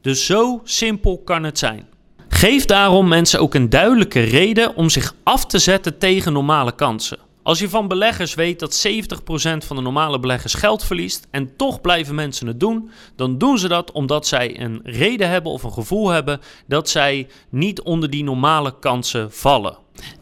Dus 0.00 0.26
zo 0.26 0.60
simpel 0.64 1.18
kan 1.24 1.44
het 1.44 1.58
zijn. 1.58 1.88
Geef 2.28 2.64
daarom 2.64 3.08
mensen 3.08 3.40
ook 3.40 3.54
een 3.54 3.68
duidelijke 3.68 4.20
reden 4.20 4.74
om 4.74 4.88
zich 4.88 5.14
af 5.22 5.46
te 5.46 5.58
zetten 5.58 5.98
tegen 5.98 6.32
normale 6.32 6.74
kansen. 6.74 7.18
Als 7.42 7.58
je 7.58 7.68
van 7.68 7.88
beleggers 7.88 8.34
weet 8.34 8.58
dat 8.58 8.86
70% 8.88 9.66
van 9.66 9.76
de 9.76 9.82
normale 9.82 10.20
beleggers 10.20 10.54
geld 10.54 10.84
verliest 10.84 11.26
en 11.30 11.56
toch 11.56 11.80
blijven 11.80 12.14
mensen 12.14 12.46
het 12.46 12.60
doen, 12.60 12.90
dan 13.16 13.38
doen 13.38 13.58
ze 13.58 13.68
dat 13.68 13.92
omdat 13.92 14.26
zij 14.26 14.60
een 14.60 14.80
reden 14.84 15.28
hebben 15.28 15.52
of 15.52 15.62
een 15.62 15.72
gevoel 15.72 16.08
hebben 16.08 16.40
dat 16.66 16.88
zij 16.88 17.28
niet 17.48 17.82
onder 17.82 18.10
die 18.10 18.24
normale 18.24 18.78
kansen 18.78 19.32
vallen. 19.32 19.76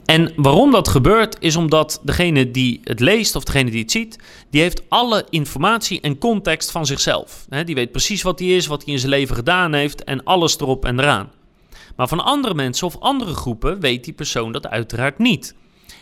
En 0.05 0.33
waarom 0.37 0.71
dat 0.71 0.89
gebeurt, 0.89 1.37
is 1.41 1.57
omdat 1.57 2.01
degene 2.03 2.51
die 2.51 2.81
het 2.85 3.01
leest 3.01 3.37
of 3.37 3.45
degene 3.45 3.71
die 3.71 3.83
het 3.83 3.91
ziet, 3.91 4.19
die 4.51 4.61
heeft 4.61 4.83
alle 4.89 5.27
informatie 5.31 6.01
en 6.01 6.19
context 6.19 6.71
van 6.71 6.87
zichzelf. 6.87 7.47
die 7.65 7.75
weet 7.75 7.93
precies 7.93 8.23
wat 8.23 8.39
hij 8.39 8.49
is, 8.49 8.67
wat 8.67 8.85
hij 8.85 8.93
in 8.93 8.99
zijn 8.99 9.11
leven 9.11 9.35
gedaan 9.35 9.73
heeft 9.73 10.05
en 10.05 10.25
alles 10.25 10.61
erop 10.61 10.85
en 10.85 10.99
eraan. 10.99 11.31
Maar 11.97 12.09
van 12.09 12.25
andere 12.25 12.55
mensen 12.55 12.87
of 12.87 12.99
andere 13.01 13.35
groepen 13.35 13.81
weet 13.81 14.05
die 14.05 14.13
persoon 14.13 14.53
dat 14.53 14.67
uiteraard 14.67 15.19
niet. 15.19 15.55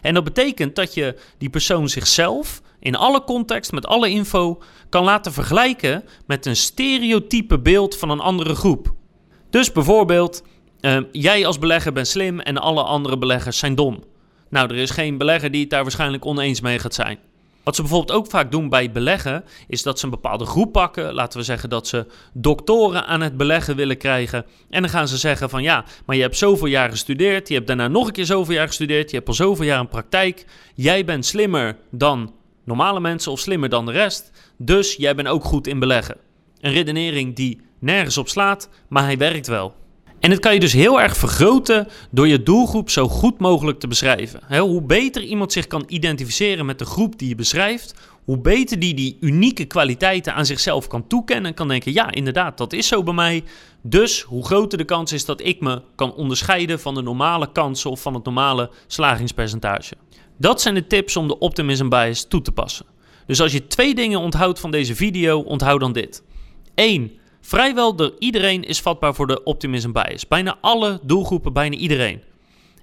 En 0.07 0.15
dat 0.15 0.25
betekent 0.25 0.77
dat 0.77 0.95
je 0.95 1.17
die 1.39 1.51
persoon 1.51 1.89
zichzelf 1.89 2.63
in 2.81 2.95
alle 2.97 3.25
context, 3.25 3.73
met 3.73 3.87
alle 3.87 4.11
info, 4.11 4.63
kan 4.89 5.05
laten 5.05 5.33
vergelijken 5.33 6.05
met 6.27 6.47
een 6.47 6.57
stereotype 6.57 7.59
beeld 7.59 7.97
van 7.97 8.11
een 8.11 8.21
andere 8.21 8.55
groep. 8.55 8.95
Dus 9.51 9.73
bijvoorbeeld, 9.73 10.43
uh, 10.81 10.99
jij 11.13 11.47
als 11.47 11.59
belegger 11.59 11.93
bent 11.93 12.09
slim 12.09 12.41
en 12.41 12.59
alle 12.59 12.83
andere 12.83 13.19
beleggers 13.19 13.59
zijn 13.59 13.75
dom. 13.75 14.05
Nou, 14.51 14.69
er 14.69 14.77
is 14.77 14.91
geen 14.91 15.19
belegger 15.19 15.51
die 15.51 15.61
het 15.61 15.71
daar 15.71 15.83
waarschijnlijk 15.83 16.27
oneens 16.27 16.61
mee 16.61 16.79
gaat 16.79 16.95
zijn. 16.95 17.19
Wat 17.67 17.75
ze 17.75 17.83
bijvoorbeeld 17.83 18.19
ook 18.19 18.27
vaak 18.27 18.51
doen 18.51 18.69
bij 18.69 18.91
beleggen, 18.91 19.45
is 19.69 19.83
dat 19.83 19.99
ze 19.99 20.05
een 20.05 20.11
bepaalde 20.11 20.45
groep 20.45 20.73
pakken. 20.73 21.15
Laten 21.15 21.39
we 21.39 21.45
zeggen 21.45 21.69
dat 21.69 21.87
ze 21.87 22.07
doktoren 22.33 23.07
aan 23.07 23.21
het 23.21 23.37
beleggen 23.37 23.77
willen 23.77 23.97
krijgen. 23.97 24.47
En 24.71 24.81
dan 24.83 24.91
gaan 24.91 25.09
ze 25.09 25.17
zeggen 25.17 25.51
van 25.51 25.63
ja, 25.63 25.85
maar 26.05 26.17
je 26.17 26.23
hebt 26.23 26.37
zoveel 26.37 26.67
jaar 26.67 26.91
gestudeerd, 26.91 27.49
je 27.49 27.55
hebt 27.55 27.67
daarna 27.67 27.89
nog 27.89 28.07
een 28.07 28.13
keer 28.13 28.25
zoveel 28.25 28.55
jaar 28.55 28.67
gestudeerd, 28.67 29.11
je 29.11 29.17
hebt 29.17 29.29
al 29.29 29.35
zoveel 29.35 29.65
jaar 29.65 29.81
een 29.81 29.89
praktijk. 29.89 30.47
Jij 30.75 31.05
bent 31.05 31.27
slimmer 31.27 31.77
dan 31.91 32.35
normale 32.65 33.01
mensen 33.01 33.33
of 33.33 33.41
slimmer 33.41 33.69
dan 33.69 33.87
de 33.87 33.93
rest. 33.93 34.31
Dus 34.59 34.95
jij 34.97 35.15
bent 35.15 35.29
ook 35.29 35.45
goed 35.45 35.67
in 35.67 35.79
beleggen. 35.79 36.17
Een 36.61 36.73
redenering 36.73 37.37
die 37.37 37.61
nergens 37.79 38.19
op 38.19 38.29
slaat, 38.29 38.69
maar 38.89 39.05
hij 39.05 39.19
werkt 39.19 39.47
wel. 39.47 39.75
En 40.21 40.31
het 40.31 40.41
kan 40.41 40.55
je 40.55 40.61
dus 40.61 40.73
heel 40.73 41.01
erg 41.01 41.17
vergroten 41.17 41.89
door 42.11 42.29
je 42.29 42.43
doelgroep 42.43 42.91
zo 42.91 43.09
goed 43.09 43.39
mogelijk 43.39 43.81
te 43.81 43.87
beschrijven. 43.89 44.59
hoe 44.59 44.83
beter 44.83 45.23
iemand 45.23 45.53
zich 45.53 45.67
kan 45.67 45.85
identificeren 45.87 46.67
met 46.67 46.79
de 46.79 46.85
groep 46.85 47.19
die 47.19 47.29
je 47.29 47.35
beschrijft, 47.35 47.95
hoe 48.25 48.39
beter 48.39 48.79
die 48.79 48.95
die 48.95 49.17
unieke 49.21 49.65
kwaliteiten 49.65 50.35
aan 50.35 50.47
zichzelf 50.47 50.87
kan 50.87 51.07
toekennen 51.07 51.47
en 51.47 51.55
kan 51.55 51.69
denken: 51.69 51.93
ja, 51.93 52.11
inderdaad, 52.13 52.59
dat 52.59 52.73
is 52.73 52.87
zo 52.87 53.03
bij 53.03 53.15
mij. 53.15 53.45
Dus 53.83 54.23
hoe 54.23 54.45
groter 54.45 54.79
de 54.79 54.85
kans 54.85 55.13
is 55.13 55.25
dat 55.25 55.41
ik 55.41 55.61
me 55.61 55.83
kan 55.95 56.15
onderscheiden 56.15 56.81
van 56.81 56.95
de 56.95 57.03
normale 57.03 57.53
kansen 57.53 57.91
of 57.91 58.01
van 58.01 58.15
het 58.15 58.25
normale 58.25 58.71
slagingspercentage. 58.87 59.95
Dat 60.37 60.61
zijn 60.61 60.75
de 60.75 60.87
tips 60.87 61.17
om 61.17 61.29
de 61.29 61.39
optimism 61.39 61.89
bias 61.89 62.25
toe 62.29 62.43
te 62.43 62.53
passen. 62.53 62.87
Dus 63.27 63.41
als 63.41 63.53
je 63.53 63.67
twee 63.67 63.95
dingen 63.95 64.21
onthoudt 64.21 64.61
van 64.61 64.71
deze 64.71 64.95
video, 64.95 65.41
onthoud 65.41 65.81
dan 65.81 65.93
dit. 65.93 66.23
1. 66.75 67.11
Vrijwel 67.47 67.95
door 67.97 68.15
iedereen 68.19 68.65
is 68.65 68.81
vatbaar 68.81 69.15
voor 69.15 69.27
de 69.27 69.43
optimism 69.43 69.93
bias. 69.93 70.29
Bijna 70.29 70.59
alle 70.61 71.01
doelgroepen, 71.03 71.53
bijna 71.53 71.77
iedereen. 71.77 72.23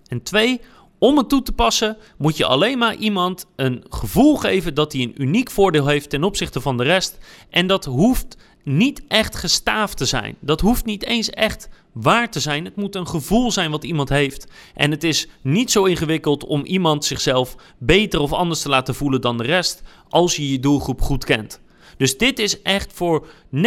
En 0.08 0.24
twee, 0.24 0.62
om 0.98 1.18
het 1.18 1.30
toe 1.30 1.42
te 1.42 1.52
passen 1.52 1.98
moet 2.18 2.38
je 2.38 2.46
alleen 2.46 2.78
maar 2.78 2.96
iemand 2.96 3.46
een 3.56 3.84
gevoel 3.90 4.36
geven 4.36 4.74
dat 4.74 4.94
hij 4.94 5.02
een 5.02 5.22
uniek 5.22 5.52
voordeel 5.52 5.88
heeft 5.88 6.10
ten 6.10 6.24
opzichte 6.24 6.62
van 6.62 6.78
de 6.78 6.84
rest. 6.84 7.18
En 7.50 7.68
dat 7.68 7.86
hoeft 7.86 8.38
niet 8.64 9.04
echt 9.08 9.36
gestaafd 9.36 9.98
te 9.98 10.06
zijn. 10.06 10.36
Dat 10.40 10.62
hoeft 10.62 10.86
niet 10.86 11.06
eens 11.06 11.30
echt 11.30 11.70
waar 11.92 12.32
te 12.32 12.40
zijn. 12.40 12.66
Het 12.66 12.76
moet 12.76 12.96
een 12.96 13.08
gevoel 13.08 13.52
zijn 13.52 13.72
wat 13.72 13.84
iemand 13.84 14.10
heeft. 14.10 14.48
En 14.76 14.92
het 14.92 15.04
is 15.04 15.28
niet 15.42 15.72
zo 15.72 15.84
ingewikkeld 15.84 16.46
om 16.46 16.66
iemand 16.66 17.06
zichzelf 17.06 17.56
beter 17.78 18.20
of 18.20 18.34
anders 18.34 18.62
te 18.62 18.70
laten 18.70 18.96
voelen 18.96 19.22
dan 19.22 19.38
de 19.38 19.44
rest 19.44 19.82
als 20.10 20.36
je 20.36 20.52
je 20.52 20.60
doelgroep 20.60 21.02
goed 21.02 21.26
kent. 21.26 21.62
Dus 21.98 22.18
dit 22.18 22.40
is 22.40 22.62
echt 22.62 22.94
voor 22.94 23.28
99,9% 23.56 23.60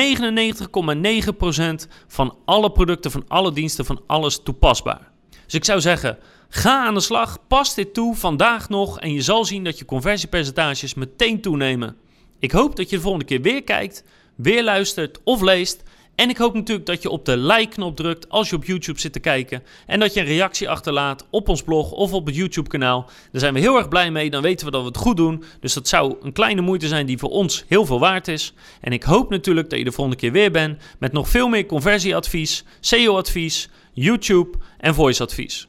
van 2.07 2.37
alle 2.45 2.73
producten, 2.73 3.11
van 3.11 3.25
alle 3.29 3.53
diensten, 3.53 3.85
van 3.85 4.01
alles 4.07 4.41
toepasbaar. 4.43 5.11
Dus 5.45 5.55
ik 5.55 5.65
zou 5.65 5.81
zeggen, 5.81 6.19
ga 6.49 6.87
aan 6.87 6.95
de 6.95 7.01
slag, 7.01 7.39
pas 7.49 7.75
dit 7.75 7.95
toe 7.95 8.15
vandaag 8.15 8.69
nog 8.69 9.01
en 9.01 9.12
je 9.12 9.23
zal 9.23 9.45
zien 9.45 9.65
dat 9.65 9.79
je 9.79 9.85
conversiepercentages 9.85 10.95
meteen 10.95 11.41
toenemen. 11.41 11.97
Ik 12.39 12.53
hoop 12.53 12.77
dat 12.77 12.91
je 12.91 12.97
de 12.97 13.03
volgende 13.03 13.27
keer 13.27 13.43
weer 13.43 13.62
kijkt, 13.62 14.05
weer 14.37 14.65
luistert 14.65 15.21
of 15.25 15.41
leest 15.41 15.83
En 16.16 16.29
ik 16.29 16.37
hoop 16.37 16.55
natuurlijk 16.55 16.87
dat 16.87 17.02
je 17.02 17.11
op 17.11 17.24
de 17.24 17.37
like-knop 17.37 17.96
drukt 17.96 18.29
als 18.29 18.50
je 18.50 18.57
op 18.57 18.64
YouTube 18.64 19.00
zit 19.00 19.12
te 19.12 19.20
kijken. 19.20 19.62
En 19.87 20.00
dat 20.00 20.14
je 20.14 20.20
een 20.20 20.26
reactie 20.26 20.68
achterlaat 20.68 21.26
op 21.31 21.48
ons 21.48 21.62
blog 21.62 21.90
of 21.90 22.12
op 22.12 22.26
het 22.26 22.35
YouTube-kanaal. 22.35 23.11
Daar 23.33 23.40
zijn 23.40 23.55
we 23.55 23.61
heel 23.61 23.76
erg 23.76 23.88
blij 23.88 24.11
mee. 24.11 24.31
Dan 24.31 24.42
weten 24.42 24.66
we 24.66 24.72
dat 24.72 24.81
we 24.81 24.87
het 24.87 24.96
goed 24.96 25.16
doen. 25.16 25.44
Dus 25.61 25.72
dat 25.72 25.88
zou 25.88 26.16
een 26.22 26.33
kleine 26.33 26.61
moeite 26.61 26.88
zijn 26.88 27.07
die 27.07 27.18
voor 27.18 27.31
ons 27.31 27.64
heel 27.68 27.87
veel 27.87 28.00
waard 28.00 28.29
is. 28.29 28.52
En 28.81 28.92
ik 28.92 29.02
hoop 29.02 29.31
natuurlijk 29.31 29.70
dat 29.70 29.79
je 29.79 29.85
de 29.85 29.92
volgende 29.92 30.20
keer 30.20 30.33
weer 30.33 30.50
bent 30.50 30.83
met 30.98 31.12
nog 31.12 31.29
veel 31.29 31.48
meer 31.48 31.66
conversieadvies, 31.66 32.64
SEO-advies, 32.81 33.68
YouTube 33.92 34.59
en 34.79 34.94
voice-advies. 34.94 35.68